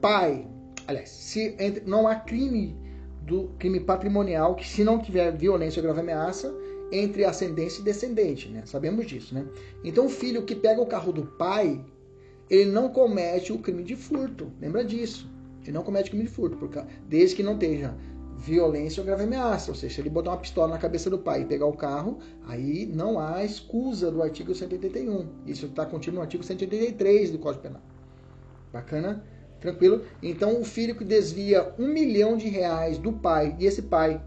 pai, 0.02 0.46
aliás, 0.88 1.10
se 1.10 1.56
não 1.86 2.08
há 2.08 2.16
crime 2.16 2.76
do 3.22 3.50
crime 3.60 3.80
patrimonial, 3.80 4.56
que 4.56 4.68
se 4.68 4.84
não 4.84 5.00
tiver 5.00 5.36
violência 5.36 5.80
ou 5.80 5.84
grave 5.84 6.00
ameaça, 6.00 6.56
entre 6.92 7.26
ascendência 7.26 7.82
e 7.82 7.84
descendente, 7.84 8.48
né? 8.48 8.64
Sabemos 8.66 9.06
disso, 9.06 9.36
né? 9.36 9.46
Então 9.84 10.06
o 10.06 10.10
filho 10.10 10.44
que 10.44 10.56
pega 10.56 10.82
o 10.82 10.86
carro 10.86 11.12
do 11.12 11.26
pai, 11.26 11.84
ele 12.50 12.72
não 12.72 12.90
comete 12.90 13.52
o 13.52 13.60
crime 13.60 13.84
de 13.84 13.96
furto. 13.96 14.52
Lembra 14.62 14.86
disso? 14.86 15.30
Ele 15.64 15.74
não 15.74 15.84
comete 15.84 16.10
crime 16.10 16.24
de 16.24 16.32
furto, 16.32 16.56
porque, 16.56 16.82
desde 17.10 17.36
que 17.36 17.44
não 17.44 17.58
tenha 17.58 17.94
violência 18.38 19.02
ou 19.02 19.06
grave 19.06 19.24
ameaça. 19.24 19.72
Ou 19.72 19.76
seja, 19.76 19.96
se 19.96 20.02
ele 20.02 20.10
botar 20.10 20.32
uma 20.32 20.38
pistola 20.38 20.70
na 20.70 20.78
cabeça 20.78 21.10
do 21.10 21.18
pai 21.20 21.42
e 21.42 21.46
pegar 21.46 21.66
o 21.66 21.74
carro, 21.74 22.20
aí 22.48 22.86
não 22.86 23.20
há 23.20 23.44
escusa 23.44 24.10
do 24.10 24.24
artigo 24.24 24.56
181. 24.56 25.28
Isso 25.46 25.66
está 25.66 25.86
contido 25.86 26.16
no 26.16 26.22
artigo 26.22 26.44
183 26.44 27.32
do 27.32 27.40
Código 27.40 27.64
Penal. 27.64 27.82
Bacana? 28.72 29.26
Tranquilo? 29.60 30.04
Então, 30.22 30.62
o 30.62 30.64
filho 30.66 30.96
que 30.96 31.04
desvia 31.04 31.74
um 31.80 31.88
milhão 31.88 32.38
de 32.38 32.48
reais 32.48 32.98
do 32.98 33.14
pai, 33.14 33.56
e 33.60 33.66
esse 33.66 33.82
pai 33.84 34.22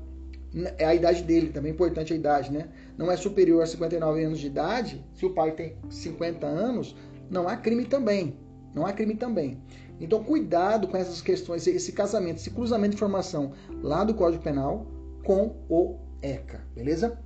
é 0.76 0.84
a 0.84 0.94
idade 0.94 1.22
dele, 1.22 1.50
também 1.50 1.70
é 1.70 1.74
importante 1.74 2.12
a 2.12 2.16
idade, 2.16 2.52
né? 2.52 2.68
Não 2.98 3.10
é 3.10 3.16
superior 3.16 3.62
a 3.62 3.66
59 3.66 4.24
anos 4.24 4.40
de 4.40 4.48
idade, 4.48 5.04
se 5.14 5.24
o 5.24 5.30
pai 5.30 5.52
tem 5.52 5.76
50 5.88 6.46
anos, 6.46 6.96
não 7.30 7.48
há 7.48 7.56
crime 7.56 7.84
também. 7.84 8.36
Não 8.74 8.84
há 8.84 8.92
crime 8.92 9.14
também. 9.14 9.60
Então, 10.00 10.24
cuidado 10.24 10.88
com 10.88 10.96
essas 10.96 11.20
questões, 11.20 11.66
esse 11.66 11.92
casamento, 11.92 12.38
esse 12.38 12.50
cruzamento 12.50 12.90
de 12.90 12.96
informação 12.96 13.52
lá 13.82 14.02
do 14.02 14.14
Código 14.14 14.42
Penal 14.42 14.86
com 15.24 15.56
o 15.68 15.98
ECA, 16.22 16.66
beleza? 16.74 17.18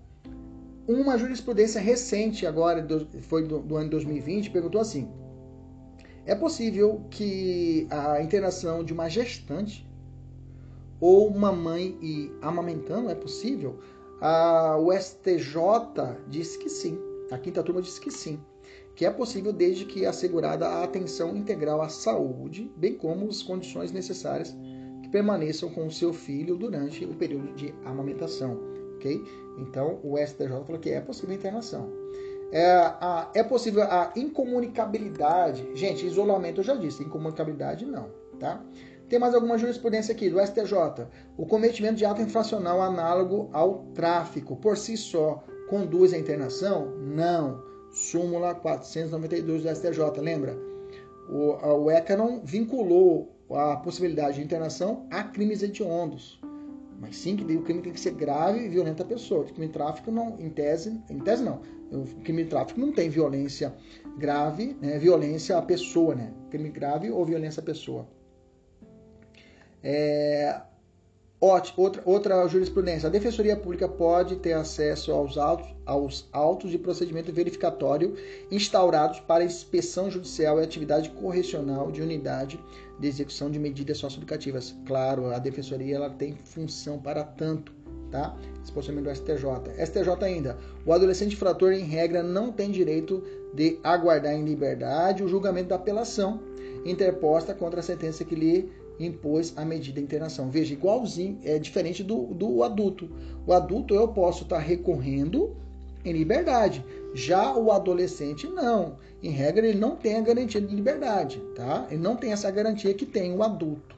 Uma 0.86 1.16
jurisprudência 1.16 1.80
recente, 1.80 2.46
agora, 2.46 2.86
foi 3.22 3.46
do, 3.46 3.60
do 3.60 3.76
ano 3.76 3.88
2020, 3.90 4.50
perguntou 4.50 4.80
assim: 4.80 5.08
é 6.26 6.34
possível 6.34 7.02
que 7.10 7.86
a 7.90 8.22
internação 8.22 8.82
de 8.82 8.92
uma 8.92 9.08
gestante 9.08 9.86
ou 11.00 11.28
uma 11.28 11.52
mãe 11.52 11.98
e 12.00 12.32
amamentando, 12.40 13.10
é 13.10 13.14
possível? 13.14 13.78
A, 14.20 14.78
o 14.78 14.90
STJ 14.92 15.52
disse 16.28 16.58
que 16.58 16.70
sim. 16.70 16.98
A 17.30 17.36
quinta 17.36 17.62
turma 17.62 17.82
disse 17.82 18.00
que 18.00 18.10
sim. 18.10 18.40
Que 18.94 19.04
é 19.04 19.10
possível 19.10 19.52
desde 19.52 19.84
que 19.84 20.06
assegurada 20.06 20.66
a 20.66 20.84
atenção 20.84 21.36
integral 21.36 21.82
à 21.82 21.88
saúde, 21.88 22.70
bem 22.76 22.94
como 22.94 23.28
as 23.28 23.42
condições 23.42 23.92
necessárias 23.92 24.56
que 25.02 25.08
permaneçam 25.10 25.68
com 25.68 25.86
o 25.86 25.90
seu 25.90 26.12
filho 26.12 26.56
durante 26.56 27.04
o 27.04 27.14
período 27.14 27.52
de 27.54 27.74
amamentação. 27.84 28.58
Ok? 28.94 29.22
Então 29.58 30.00
o 30.02 30.16
STJ 30.16 30.48
falou 30.48 30.78
que 30.78 30.90
é 30.90 31.00
possível 31.00 31.32
a 31.32 31.34
internação. 31.34 31.92
É, 32.54 32.70
a, 32.70 33.28
é 33.34 33.42
possível 33.42 33.82
a 33.82 34.12
incomunicabilidade. 34.14 35.68
Gente, 35.74 36.06
isolamento 36.06 36.60
eu 36.60 36.64
já 36.64 36.76
disse, 36.76 37.02
incomunicabilidade 37.02 37.84
não, 37.84 38.08
tá? 38.38 38.62
Tem 39.08 39.18
mais 39.18 39.34
alguma 39.34 39.58
jurisprudência 39.58 40.14
aqui 40.14 40.30
do 40.30 40.40
STJ. 40.40 41.08
O 41.36 41.46
cometimento 41.46 41.96
de 41.96 42.04
ato 42.04 42.22
infracional 42.22 42.80
análogo 42.80 43.50
ao 43.52 43.86
tráfico 43.92 44.54
por 44.54 44.76
si 44.76 44.96
só 44.96 45.42
conduz 45.68 46.14
à 46.14 46.18
internação? 46.18 46.94
Não. 46.96 47.60
Súmula 47.90 48.54
492 48.54 49.64
do 49.64 49.74
STJ, 49.74 50.20
lembra? 50.20 50.56
O, 51.28 51.84
o 51.84 51.90
ECA 51.90 52.16
não 52.16 52.40
vinculou 52.44 53.34
a 53.50 53.76
possibilidade 53.78 54.36
de 54.36 54.44
internação 54.44 55.08
a 55.10 55.24
crimes 55.24 55.60
hediondos. 55.60 56.40
Mas 57.00 57.16
sim 57.16 57.36
que 57.36 57.44
o 57.56 57.62
crime 57.62 57.82
tem 57.82 57.92
que 57.92 58.00
ser 58.00 58.12
grave 58.12 58.60
e 58.60 58.68
violento 58.68 59.02
à 59.02 59.06
pessoa. 59.06 59.42
O 59.42 59.44
crime 59.44 59.66
de 59.66 59.72
tráfico 59.72 60.10
não, 60.10 60.38
em 60.40 60.48
tese, 60.50 61.00
em 61.10 61.18
tese 61.18 61.42
não. 61.42 61.60
O 61.92 62.04
crime 62.22 62.44
de 62.44 62.50
tráfico 62.50 62.80
não 62.80 62.92
tem 62.92 63.08
violência 63.08 63.74
grave, 64.16 64.76
né? 64.80 64.98
violência 64.98 65.56
à 65.56 65.62
pessoa, 65.62 66.14
né? 66.14 66.32
Crime 66.50 66.70
grave 66.70 67.10
ou 67.10 67.24
violência 67.24 67.60
à 67.60 67.64
pessoa. 67.64 68.08
É, 69.82 70.60
outra, 71.44 72.02
outra 72.04 72.48
jurisprudência. 72.48 73.08
A 73.08 73.12
Defensoria 73.12 73.56
Pública 73.56 73.88
pode 73.88 74.36
ter 74.36 74.54
acesso 74.54 75.12
aos 75.12 75.36
autos, 75.36 75.66
aos 75.84 76.28
autos 76.32 76.70
de 76.70 76.78
procedimento 76.78 77.32
verificatório 77.32 78.14
instaurados 78.50 79.20
para 79.20 79.44
inspeção 79.44 80.10
judicial 80.10 80.58
e 80.58 80.64
atividade 80.64 81.10
correcional 81.10 81.90
de 81.90 82.00
unidade 82.00 82.58
de 82.98 83.08
execução 83.08 83.50
de 83.50 83.58
medidas 83.58 83.98
socioeducativas. 83.98 84.74
Claro, 84.86 85.34
a 85.34 85.38
Defensoria 85.38 85.96
ela 85.96 86.10
tem 86.10 86.38
função 86.44 86.98
para 86.98 87.22
tanto, 87.22 87.72
tá? 88.10 88.34
Esse 88.62 88.72
procedimento 88.72 89.10
do 89.10 89.14
STJ. 89.14 89.84
STJ 89.84 90.24
ainda. 90.24 90.56
O 90.86 90.92
adolescente 90.92 91.34
infrator, 91.34 91.72
em 91.72 91.84
regra, 91.84 92.22
não 92.22 92.50
tem 92.50 92.70
direito 92.70 93.22
de 93.52 93.78
aguardar 93.84 94.32
em 94.32 94.44
liberdade 94.44 95.22
o 95.22 95.28
julgamento 95.28 95.68
da 95.68 95.76
apelação 95.76 96.40
interposta 96.84 97.54
contra 97.54 97.80
a 97.80 97.82
sentença 97.82 98.24
que 98.24 98.34
lhe 98.34 98.70
impôs 98.98 99.52
a 99.56 99.64
medida 99.64 99.98
de 99.98 100.04
internação. 100.04 100.50
Veja, 100.50 100.74
igualzinho, 100.74 101.38
é 101.44 101.58
diferente 101.58 102.02
do, 102.02 102.26
do 102.26 102.62
adulto. 102.62 103.10
O 103.46 103.52
adulto 103.52 103.94
eu 103.94 104.08
posso 104.08 104.44
estar 104.44 104.58
recorrendo 104.58 105.56
em 106.04 106.12
liberdade. 106.12 106.84
Já 107.14 107.54
o 107.56 107.72
adolescente, 107.72 108.46
não. 108.46 108.96
Em 109.22 109.30
regra, 109.30 109.66
ele 109.66 109.78
não 109.78 109.96
tem 109.96 110.16
a 110.16 110.20
garantia 110.20 110.60
de 110.60 110.74
liberdade, 110.74 111.40
tá? 111.54 111.86
Ele 111.90 112.02
não 112.02 112.16
tem 112.16 112.32
essa 112.32 112.50
garantia 112.50 112.92
que 112.94 113.06
tem 113.06 113.32
o 113.34 113.42
adulto. 113.42 113.96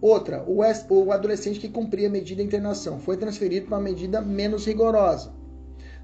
Outra, 0.00 0.44
o, 0.46 0.60
o 0.94 1.12
adolescente 1.12 1.58
que 1.58 1.68
cumpria 1.68 2.08
a 2.08 2.10
medida 2.10 2.40
de 2.40 2.46
internação 2.46 2.98
foi 2.98 3.16
transferido 3.16 3.66
para 3.66 3.78
uma 3.78 3.84
medida 3.84 4.20
menos 4.20 4.64
rigorosa. 4.64 5.32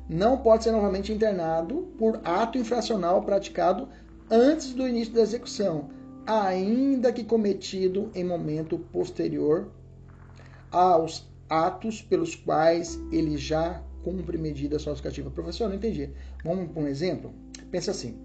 Não 0.08 0.38
pode 0.38 0.64
ser 0.64 0.72
novamente 0.72 1.12
internado 1.12 1.88
por 1.98 2.20
ato 2.24 2.58
infracional 2.58 3.22
praticado 3.22 3.88
antes 4.30 4.74
do 4.74 4.86
início 4.86 5.14
da 5.14 5.22
execução, 5.22 5.90
ainda 6.26 7.12
que 7.12 7.24
cometido 7.24 8.10
em 8.14 8.24
momento 8.24 8.78
posterior 8.78 9.70
aos 10.70 11.28
atos 11.48 12.00
pelos 12.00 12.34
quais 12.34 13.00
ele 13.12 13.36
já 13.36 13.82
cumpre 14.02 14.38
medida 14.38 14.78
socioeducativa. 14.78 15.30
Professor, 15.30 15.68
não 15.68 15.76
entendi. 15.76 16.10
Vamos 16.42 16.70
para 16.70 16.82
um 16.82 16.88
exemplo? 16.88 17.32
Pensa 17.70 17.90
assim. 17.90 18.18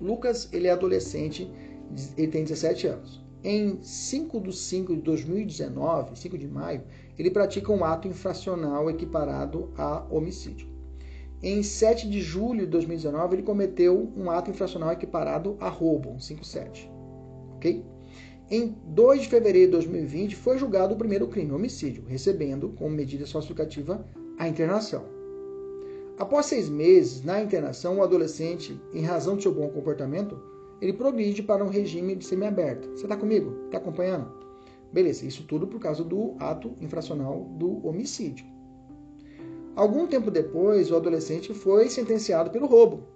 Lucas, 0.00 0.48
ele 0.52 0.66
é 0.66 0.70
adolescente, 0.70 1.50
ele 2.16 2.28
tem 2.28 2.42
17 2.42 2.86
anos. 2.86 3.22
Em 3.42 3.82
5 3.82 4.40
de 4.40 4.56
5 4.56 4.96
de 4.96 5.02
2019, 5.02 6.18
5 6.18 6.38
de 6.38 6.48
maio, 6.48 6.82
ele 7.18 7.30
pratica 7.30 7.70
um 7.70 7.84
ato 7.84 8.08
infracional 8.08 8.90
equiparado 8.90 9.70
a 9.76 10.04
homicídio. 10.10 10.66
Em 11.42 11.62
7 11.62 12.08
de 12.08 12.22
julho 12.22 12.60
de 12.60 12.68
2019, 12.68 13.36
ele 13.36 13.42
cometeu 13.42 14.10
um 14.16 14.30
ato 14.30 14.50
infracional 14.50 14.92
equiparado 14.92 15.58
a 15.60 15.68
roubo, 15.68 16.10
um 16.10 16.18
57 16.18 16.93
ok? 17.64 17.82
Em 18.50 18.76
2 18.88 19.22
de 19.22 19.28
fevereiro 19.28 19.68
de 19.68 19.72
2020 19.72 20.36
foi 20.36 20.58
julgado 20.58 20.94
o 20.94 20.98
primeiro 20.98 21.26
crime, 21.28 21.52
homicídio, 21.52 22.04
recebendo 22.06 22.68
como 22.70 22.94
medida 22.94 23.24
socioeducativa 23.24 24.06
a 24.38 24.46
internação. 24.46 25.06
Após 26.18 26.46
seis 26.46 26.68
meses 26.68 27.24
na 27.24 27.42
internação, 27.42 27.98
o 27.98 28.02
adolescente, 28.02 28.78
em 28.92 29.02
razão 29.02 29.36
do 29.36 29.42
seu 29.42 29.52
bom 29.52 29.68
comportamento, 29.70 30.38
ele 30.80 30.92
progride 30.92 31.42
para 31.42 31.64
um 31.64 31.68
regime 31.68 32.14
de 32.14 32.26
semiaberto. 32.26 32.90
Você 32.90 33.04
está 33.04 33.16
comigo? 33.16 33.64
Está 33.64 33.78
acompanhando? 33.78 34.30
Beleza, 34.92 35.26
isso 35.26 35.44
tudo 35.44 35.66
por 35.66 35.80
causa 35.80 36.04
do 36.04 36.36
ato 36.38 36.76
infracional 36.80 37.48
do 37.58 37.84
homicídio. 37.84 38.46
Algum 39.74 40.06
tempo 40.06 40.30
depois, 40.30 40.90
o 40.90 40.96
adolescente 40.96 41.52
foi 41.52 41.88
sentenciado 41.88 42.50
pelo 42.50 42.66
roubo, 42.66 43.08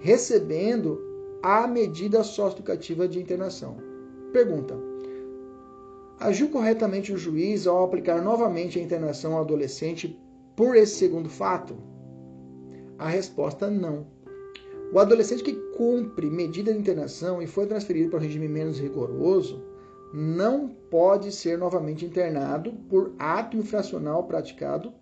recebendo 0.00 1.13
a 1.44 1.66
medida 1.66 2.24
socioeducativa 2.24 3.06
de 3.06 3.20
internação. 3.20 3.76
Pergunta: 4.32 4.74
Agiu 6.18 6.48
corretamente 6.48 7.12
o 7.12 7.18
juiz 7.18 7.66
ao 7.66 7.84
aplicar 7.84 8.22
novamente 8.22 8.78
a 8.78 8.82
internação 8.82 9.34
ao 9.34 9.42
adolescente 9.42 10.18
por 10.56 10.74
esse 10.74 10.94
segundo 10.94 11.28
fato? 11.28 11.76
A 12.98 13.08
resposta 13.08 13.70
não. 13.70 14.06
O 14.90 14.98
adolescente 14.98 15.44
que 15.44 15.52
cumpre 15.76 16.30
medida 16.30 16.72
de 16.72 16.78
internação 16.78 17.42
e 17.42 17.46
foi 17.46 17.66
transferido 17.66 18.08
para 18.08 18.20
o 18.20 18.22
regime 18.22 18.48
menos 18.48 18.78
rigoroso 18.78 19.62
não 20.14 20.68
pode 20.90 21.30
ser 21.30 21.58
novamente 21.58 22.06
internado 22.06 22.72
por 22.88 23.12
ato 23.18 23.58
infracional 23.58 24.24
praticado 24.24 24.94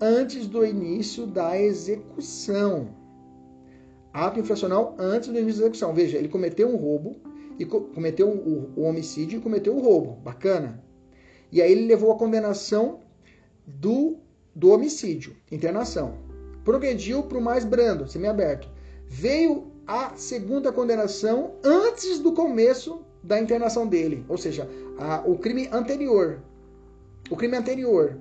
antes 0.00 0.48
do 0.48 0.66
início 0.66 1.28
da 1.28 1.60
execução 1.60 3.05
ato 4.16 4.40
infracional 4.40 4.96
antes 4.98 5.28
do 5.28 5.38
início 5.38 5.60
da 5.60 5.66
execução. 5.66 5.92
Veja, 5.92 6.16
ele 6.16 6.28
cometeu 6.28 6.68
um 6.68 6.76
roubo, 6.76 7.16
e 7.58 7.64
co 7.64 7.82
cometeu 7.82 8.28
o, 8.28 8.82
homicídio 8.82 9.38
e 9.38 9.42
cometeu 9.42 9.76
o 9.76 9.80
roubo. 9.80 10.12
Bacana. 10.22 10.82
E 11.52 11.60
aí 11.60 11.70
ele 11.72 11.86
levou 11.86 12.10
a 12.12 12.18
condenação 12.18 13.00
do 13.66 14.18
do 14.54 14.70
homicídio, 14.70 15.36
internação. 15.52 16.16
Progrediu 16.64 17.22
para 17.24 17.36
o 17.36 17.42
mais 17.42 17.62
brando, 17.62 18.08
semiaberto. 18.08 18.70
Veio 19.06 19.70
a 19.86 20.16
segunda 20.16 20.72
condenação 20.72 21.56
antes 21.62 22.18
do 22.18 22.32
começo 22.32 23.02
da 23.22 23.38
internação 23.38 23.86
dele, 23.86 24.24
ou 24.30 24.38
seja, 24.38 24.66
a, 24.98 25.22
o 25.26 25.36
crime 25.36 25.68
anterior. 25.70 26.42
O 27.28 27.36
crime 27.36 27.54
anterior. 27.54 28.18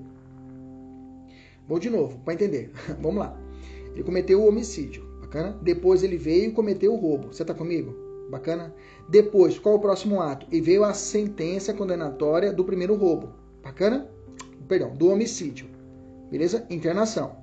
Vou 1.65 1.79
de 1.79 1.89
novo, 1.89 2.19
para 2.19 2.33
entender. 2.33 2.69
Vamos 2.99 3.19
lá. 3.19 3.39
Ele 3.93 4.03
cometeu 4.03 4.41
o 4.41 4.49
homicídio, 4.49 5.04
bacana? 5.35 5.57
Depois 5.61 6.01
ele 6.03 6.17
veio 6.17 6.49
e 6.49 6.51
cometeu 6.51 6.93
o 6.93 6.97
roubo. 6.97 7.33
Você 7.33 7.43
está 7.43 7.53
comigo? 7.53 7.93
Bacana? 8.29 8.73
Depois, 9.09 9.59
qual 9.59 9.75
o 9.75 9.79
próximo 9.79 10.21
ato? 10.21 10.47
E 10.51 10.61
veio 10.61 10.83
a 10.83 10.93
sentença 10.93 11.73
condenatória 11.73 12.53
do 12.53 12.63
primeiro 12.63 12.95
roubo. 12.95 13.29
Bacana? 13.61 14.09
Perdão, 14.67 14.95
do 14.95 15.09
homicídio. 15.09 15.67
Beleza? 16.31 16.65
Internação. 16.69 17.35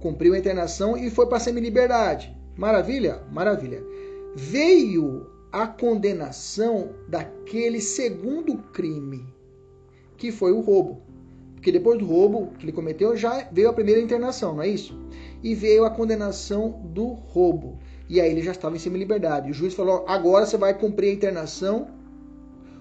Cumpriu 0.00 0.34
a 0.34 0.38
internação 0.38 0.96
e 0.96 1.10
foi 1.10 1.26
para 1.26 1.40
semi-liberdade. 1.40 2.36
Maravilha? 2.56 3.22
Maravilha. 3.32 3.82
Veio 4.34 5.26
a 5.50 5.66
condenação 5.66 6.90
daquele 7.08 7.80
segundo 7.80 8.56
crime, 8.72 9.26
que 10.16 10.30
foi 10.30 10.52
o 10.52 10.60
roubo. 10.60 11.02
Porque 11.54 11.70
depois 11.70 11.98
do 11.98 12.06
roubo 12.06 12.52
que 12.58 12.64
ele 12.64 12.72
cometeu, 12.72 13.16
já 13.16 13.48
veio 13.52 13.68
a 13.68 13.72
primeira 13.72 14.00
internação, 14.00 14.54
não 14.54 14.62
é 14.62 14.68
isso? 14.68 14.98
E 15.42 15.54
veio 15.54 15.84
a 15.84 15.90
condenação 15.90 16.80
do 16.84 17.06
roubo. 17.06 17.78
E 18.08 18.20
aí 18.20 18.30
ele 18.30 18.42
já 18.42 18.52
estava 18.52 18.76
em 18.76 18.78
semi-liberdade. 18.78 19.50
O 19.50 19.54
juiz 19.54 19.74
falou: 19.74 20.04
agora 20.06 20.46
você 20.46 20.56
vai 20.56 20.78
cumprir 20.78 21.10
a 21.10 21.14
internação 21.14 21.88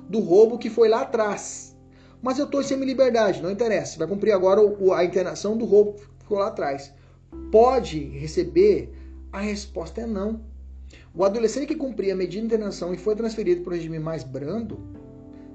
do 0.08 0.20
roubo 0.20 0.58
que 0.58 0.70
foi 0.70 0.90
lá 0.90 1.02
atrás. 1.02 1.76
Mas 2.22 2.38
eu 2.38 2.46
estou 2.46 2.62
em 2.62 2.66
semi-liberdade, 2.66 3.42
não 3.42 3.50
interessa. 3.50 3.94
Você 3.94 4.00
vai 4.00 4.08
cumprir 4.08 4.32
agora 4.32 4.62
a 4.96 5.04
internação 5.04 5.58
do 5.58 5.66
roubo 5.66 5.94
que 5.94 6.06
ficou 6.20 6.38
lá 6.38 6.48
atrás. 6.48 6.94
Pode 7.52 8.00
receber? 8.00 8.94
A 9.32 9.40
resposta 9.40 10.02
é 10.02 10.06
não. 10.06 10.42
O 11.16 11.24
adolescente 11.24 11.68
que 11.68 11.76
cumpria 11.76 12.14
a 12.14 12.16
medida 12.16 12.42
de 12.42 12.54
internação 12.54 12.94
e 12.94 12.98
foi 12.98 13.16
transferido 13.16 13.62
para 13.62 13.72
o 13.72 13.76
regime 13.76 13.98
mais 13.98 14.24
brando 14.24 14.80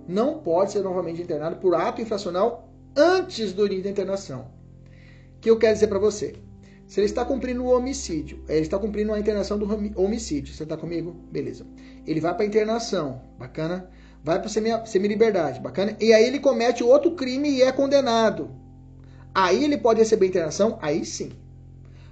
não 0.09 0.39
pode 0.39 0.73
ser 0.73 0.83
novamente 0.83 1.21
internado 1.21 1.57
por 1.57 1.75
ato 1.75 2.01
infracional 2.01 2.69
antes 2.97 3.53
do 3.53 3.69
dia 3.69 3.83
da 3.83 3.91
internação. 3.91 4.51
O 5.37 5.41
que 5.41 5.51
eu 5.51 5.59
quero 5.59 5.75
dizer 5.75 5.89
para 5.89 5.99
você? 5.99 6.35
Se 6.87 7.01
ele 7.01 7.07
está 7.07 7.25
cumprindo 7.25 7.65
o 7.65 7.77
homicídio, 7.77 8.45
ele 8.49 8.61
está 8.61 8.79
cumprindo 8.79 9.13
a 9.13 9.19
internação 9.19 9.59
do 9.59 9.67
homicídio, 10.01 10.55
você 10.55 10.63
está 10.63 10.77
comigo? 10.77 11.17
Beleza. 11.33 11.67
Ele 12.07 12.21
vai 12.21 12.33
para 12.33 12.45
a 12.45 12.47
internação, 12.47 13.23
bacana. 13.39 13.91
Vai 14.23 14.41
para 14.41 14.49
semi-liberdade, 14.87 15.61
bacana. 15.61 15.97
E 16.01 16.13
aí 16.13 16.25
ele 16.25 16.41
comete 16.41 16.83
outro 16.83 17.13
crime 17.13 17.49
e 17.51 17.63
é 17.63 17.73
condenado. 17.73 18.51
Aí 19.35 19.65
ele 19.65 19.77
pode 19.79 20.01
receber 20.01 20.27
internação? 20.27 20.79
Aí 20.81 21.05
sim. 21.05 21.31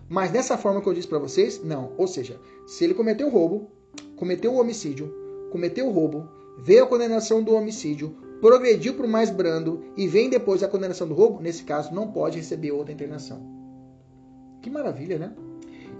Mas 0.08 0.30
dessa 0.30 0.58
forma 0.58 0.80
que 0.80 0.88
eu 0.88 0.94
disse 0.94 1.08
para 1.08 1.18
vocês, 1.18 1.62
não. 1.64 1.92
Ou 1.96 2.06
seja, 2.06 2.40
se 2.66 2.84
ele 2.84 2.94
cometeu 2.94 3.28
roubo, 3.30 3.70
cometeu 4.16 4.52
o 4.52 4.60
homicídio, 4.60 5.12
cometeu 5.50 5.86
o 5.86 5.92
roubo, 5.92 6.28
veio 6.58 6.84
a 6.84 6.86
condenação 6.86 7.42
do 7.42 7.54
homicídio, 7.54 8.16
progrediu 8.40 8.94
para 8.94 9.06
o 9.06 9.08
mais 9.08 9.30
brando 9.30 9.82
e 9.96 10.06
vem 10.06 10.28
depois 10.28 10.62
a 10.62 10.68
condenação 10.68 11.08
do 11.08 11.14
roubo, 11.14 11.40
nesse 11.40 11.64
caso 11.64 11.94
não 11.94 12.12
pode 12.12 12.38
receber 12.38 12.72
outra 12.72 12.92
internação. 12.92 13.63
Que 14.64 14.70
maravilha, 14.70 15.18
né? 15.18 15.30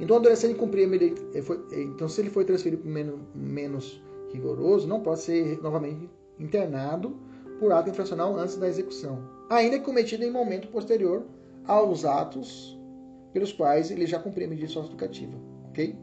Então 0.00 0.16
o 0.16 0.20
adolescente 0.20 0.54
cumprir 0.54 0.88
então 1.70 2.08
se 2.08 2.22
ele 2.22 2.30
foi 2.30 2.46
transferido 2.46 2.80
para 2.80 2.90
menos, 2.90 3.20
menos 3.34 4.02
rigoroso, 4.32 4.88
não 4.88 5.02
pode 5.02 5.20
ser 5.20 5.60
novamente 5.60 6.08
internado 6.40 7.14
por 7.60 7.72
ato 7.72 7.90
infracional 7.90 8.34
antes 8.38 8.56
da 8.56 8.66
execução, 8.66 9.22
ainda 9.50 9.78
que 9.78 9.84
cometido 9.84 10.24
em 10.24 10.30
momento 10.30 10.68
posterior 10.68 11.26
aos 11.66 12.06
atos 12.06 12.80
pelos 13.34 13.52
quais 13.52 13.90
ele 13.90 14.06
já 14.06 14.18
cumpriu 14.18 14.46
a 14.46 14.50
medida 14.50 14.68
socioeducativa, 14.68 15.36
ok? 15.68 15.94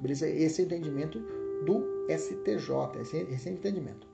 Beleza? 0.00 0.26
Esse 0.26 0.62
é 0.62 0.64
o 0.64 0.66
entendimento 0.66 1.20
do 1.66 1.84
STJ, 2.08 2.98
esse 2.98 3.46
é 3.46 3.52
o 3.52 3.54
entendimento. 3.54 4.08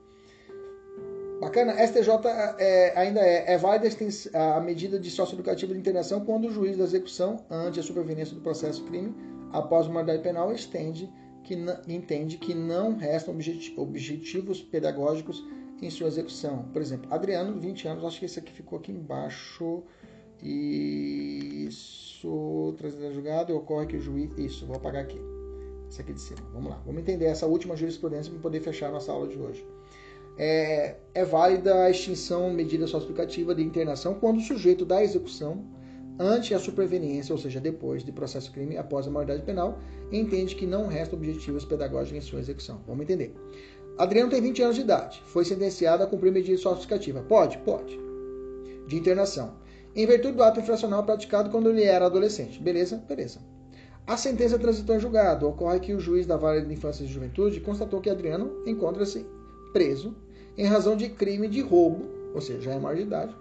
Bacana, 1.39 1.73
STJ 1.87 2.09
é, 2.57 2.99
ainda 2.99 3.21
é, 3.21 3.53
é 3.53 3.57
válida 3.57 3.87
a 4.33 4.59
medida 4.59 4.99
de 4.99 5.09
socioeducativa 5.09 5.73
de 5.73 5.79
internação 5.79 6.25
quando 6.25 6.49
o 6.49 6.51
juiz 6.51 6.77
da 6.77 6.83
execução, 6.83 7.37
ante 7.49 7.79
a 7.79 7.83
superveniência 7.83 8.35
do 8.35 8.41
processo 8.41 8.83
crime, 8.83 9.15
após 9.53 9.87
uma 9.87 10.01
mandado 10.01 10.21
penal, 10.21 10.51
estende 10.51 11.09
que 11.41 11.57
entende 11.87 12.37
que 12.37 12.53
não 12.53 12.97
restam 12.97 13.33
objetivos 13.77 14.61
pedagógicos 14.61 15.41
em 15.81 15.89
sua 15.89 16.09
execução. 16.09 16.65
Por 16.73 16.81
exemplo, 16.81 17.11
Adriano, 17.11 17.57
20 17.57 17.87
anos, 17.87 18.03
acho 18.03 18.19
que 18.19 18.25
esse 18.25 18.39
aqui 18.39 18.51
ficou 18.51 18.77
aqui 18.77 18.91
embaixo. 18.91 19.81
Isso, 20.43 21.95
trazendo 22.77 23.13
julgado, 23.13 23.55
ocorre 23.55 23.85
que 23.87 23.95
o 23.95 24.01
juiz. 24.01 24.29
Isso, 24.37 24.65
vou 24.65 24.75
apagar 24.75 25.03
aqui. 25.03 25.19
Esse 25.89 26.01
aqui 26.01 26.11
de 26.13 26.19
cima. 26.19 26.41
Vamos 26.53 26.69
lá. 26.69 26.81
Vamos 26.85 27.01
entender 27.01 27.25
essa 27.25 27.47
última 27.47 27.77
jurisprudência 27.77 28.29
para 28.29 28.41
poder 28.41 28.59
fechar 28.59 28.89
a 28.89 28.91
nossa 28.91 29.13
aula 29.13 29.29
de 29.29 29.39
hoje 29.39 29.65
é, 30.39 30.95
é 31.13 31.25
válida 31.25 31.83
a 31.83 31.89
extinção 31.89 32.49
medida 32.49 32.87
socioexplicativa 32.87 33.53
de 33.53 33.61
internação 33.61 34.13
quando 34.13 34.37
o 34.37 34.41
sujeito 34.41 34.85
da 34.85 35.03
execução, 35.03 35.65
ante 36.17 36.53
a 36.53 36.59
superveniência, 36.59 37.33
ou 37.33 37.37
seja, 37.37 37.59
depois 37.59 38.05
de 38.05 38.11
processo 38.13 38.49
crime 38.53 38.77
após 38.77 39.05
a 39.05 39.11
maioridade 39.11 39.43
penal, 39.43 39.77
entende 40.09 40.55
que 40.55 40.65
não 40.65 40.87
resta 40.87 41.13
objetivos 41.13 41.65
pedagógicos 41.65 42.23
em 42.23 42.25
sua 42.25 42.39
execução. 42.39 42.81
Vamos 42.87 43.03
entender. 43.03 43.35
Adriano 43.97 44.29
tem 44.29 44.41
20 44.41 44.61
anos 44.61 44.75
de 44.77 44.81
idade, 44.81 45.21
foi 45.25 45.43
sentenciado 45.43 46.03
a 46.03 46.07
cumprir 46.07 46.31
medida 46.31 46.57
socioexplicativa. 46.57 47.21
Pode? 47.23 47.57
Pode. 47.57 47.99
De 48.87 48.95
internação. 48.95 49.55
Em 49.93 50.05
virtude 50.05 50.37
do 50.37 50.43
ato 50.43 50.61
infracional 50.61 51.03
praticado 51.03 51.49
quando 51.49 51.69
ele 51.69 51.83
era 51.83 52.05
adolescente. 52.05 52.61
Beleza? 52.61 52.95
Beleza. 52.95 53.41
A 54.07 54.15
sentença 54.15 54.57
transitou 54.57 54.95
em 54.95 54.99
julgado. 54.99 55.49
Ocorre 55.49 55.81
que 55.81 55.93
o 55.93 55.99
juiz 55.99 56.25
da 56.25 56.37
Vara 56.37 56.61
de 56.61 56.73
Infância 56.73 57.03
e 57.03 57.07
Juventude 57.07 57.59
constatou 57.59 57.99
que 57.99 58.09
Adriano 58.09 58.63
encontra-se 58.65 59.25
preso 59.73 60.15
em 60.59 60.65
razão 60.65 60.93
de 60.93 61.07
crime 61.07 61.47
de 61.47 61.61
roubo, 61.61 62.05
ou 62.35 62.41
seja, 62.41 62.59
já 62.59 62.73
é 62.73 62.79
maior 62.79 62.97
de 62.97 63.03
idade, 63.03 63.33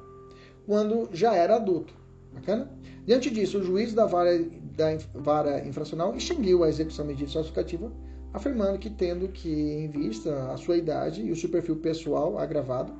quando 0.64 1.08
já 1.12 1.34
era 1.34 1.56
adulto. 1.56 1.92
Bacana? 2.32 2.70
Diante 3.04 3.28
disso, 3.28 3.58
o 3.58 3.64
juiz 3.64 3.92
da 3.92 4.06
vara, 4.06 4.38
da 4.76 4.96
vara 5.14 5.66
infracional 5.66 6.14
extinguiu 6.14 6.62
a 6.62 6.68
execução 6.68 7.04
medida 7.04 7.28
socioeducativa, 7.28 7.90
afirmando 8.32 8.78
que, 8.78 8.88
tendo 8.88 9.26
que 9.28 9.50
em 9.50 9.88
vista 9.88 10.52
a 10.52 10.56
sua 10.56 10.76
idade 10.76 11.22
e 11.22 11.32
o 11.32 11.36
seu 11.36 11.48
perfil 11.48 11.74
pessoal 11.76 12.38
agravado, 12.38 12.92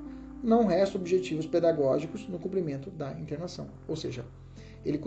não 0.42 0.66
restam 0.66 1.00
objetivos 1.00 1.46
pedagógicos 1.46 2.28
no 2.28 2.40
cumprimento 2.40 2.90
da 2.90 3.12
internação. 3.12 3.68
Ou 3.86 3.94
seja, 3.94 4.24
ele, 4.84 5.00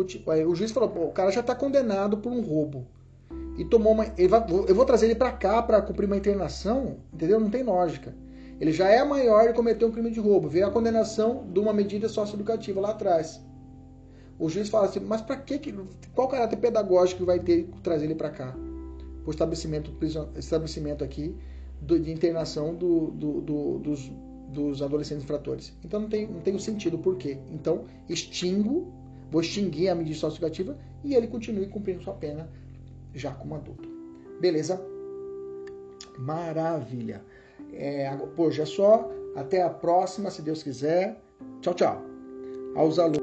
o 0.48 0.56
juiz 0.56 0.72
falou: 0.72 1.10
o 1.10 1.12
cara 1.12 1.32
já 1.32 1.42
está 1.42 1.54
condenado 1.54 2.18
por 2.18 2.32
um 2.32 2.40
roubo 2.40 2.88
e 3.58 3.66
tomou 3.66 3.92
uma. 3.92 4.06
Eu 4.18 4.76
vou 4.76 4.86
trazer 4.86 5.08
ele 5.08 5.16
para 5.16 5.34
cá 5.34 5.62
para 5.62 5.82
cumprir 5.82 6.06
uma 6.06 6.16
internação, 6.16 6.98
entendeu? 7.14 7.42
Não 7.42 7.50
tem 7.50 7.64
lógica. 7.64 8.14
Ele 8.62 8.72
já 8.72 8.88
é 8.88 9.04
maior 9.04 9.50
e 9.50 9.54
cometeu 9.54 9.88
um 9.88 9.92
crime 9.92 10.12
de 10.12 10.20
roubo. 10.20 10.48
Veio 10.48 10.68
a 10.68 10.72
condenação 10.72 11.48
de 11.52 11.60
uma 11.60 11.74
medida 11.74 12.08
socioeducativa 12.08 12.80
lá 12.80 12.92
atrás. 12.92 13.42
O 14.38 14.48
juiz 14.50 14.70
fala 14.70 14.86
assim, 14.86 15.00
mas 15.00 15.20
para 15.20 15.36
que, 15.38 15.74
qual 16.14 16.28
caráter 16.28 16.58
pedagógico 16.58 17.26
vai 17.26 17.40
ter 17.40 17.68
trazer 17.82 18.06
ele 18.06 18.14
para 18.14 18.30
cá? 18.30 18.56
O 19.26 19.32
estabelecimento, 19.32 19.92
estabelecimento 20.38 21.04
aqui 21.04 21.36
de 21.82 22.12
internação 22.12 22.76
do, 22.76 23.10
do, 23.10 23.42
do, 23.42 23.80
dos, 23.80 24.12
dos 24.50 24.84
adolescentes 24.84 25.24
infratores. 25.24 25.74
Então 25.84 26.00
não 26.00 26.08
tem, 26.08 26.28
não 26.28 26.42
tem 26.42 26.58
sentido 26.60 27.00
por 27.00 27.18
quê. 27.18 27.40
Então 27.50 27.86
extingo, 28.08 28.94
vou 29.32 29.42
extinguir 29.42 29.90
a 29.90 29.96
medida 29.96 30.16
socioeducativa 30.16 30.78
e 31.04 31.16
ele 31.16 31.26
continue 31.26 31.66
cumprindo 31.66 32.04
sua 32.04 32.14
pena 32.14 32.48
já 33.16 33.34
como 33.34 33.56
adulto. 33.56 33.90
Beleza? 34.40 34.80
Maravilha. 36.20 37.24
É, 37.74 38.10
por 38.36 38.48
hoje 38.48 38.62
é 38.62 38.66
só. 38.66 39.10
Até 39.36 39.62
a 39.62 39.70
próxima, 39.70 40.30
se 40.30 40.42
Deus 40.42 40.62
quiser. 40.64 41.22
Tchau, 41.62 41.74
tchau. 41.74 42.02
Aos 42.76 43.00
alunos. 43.00 43.21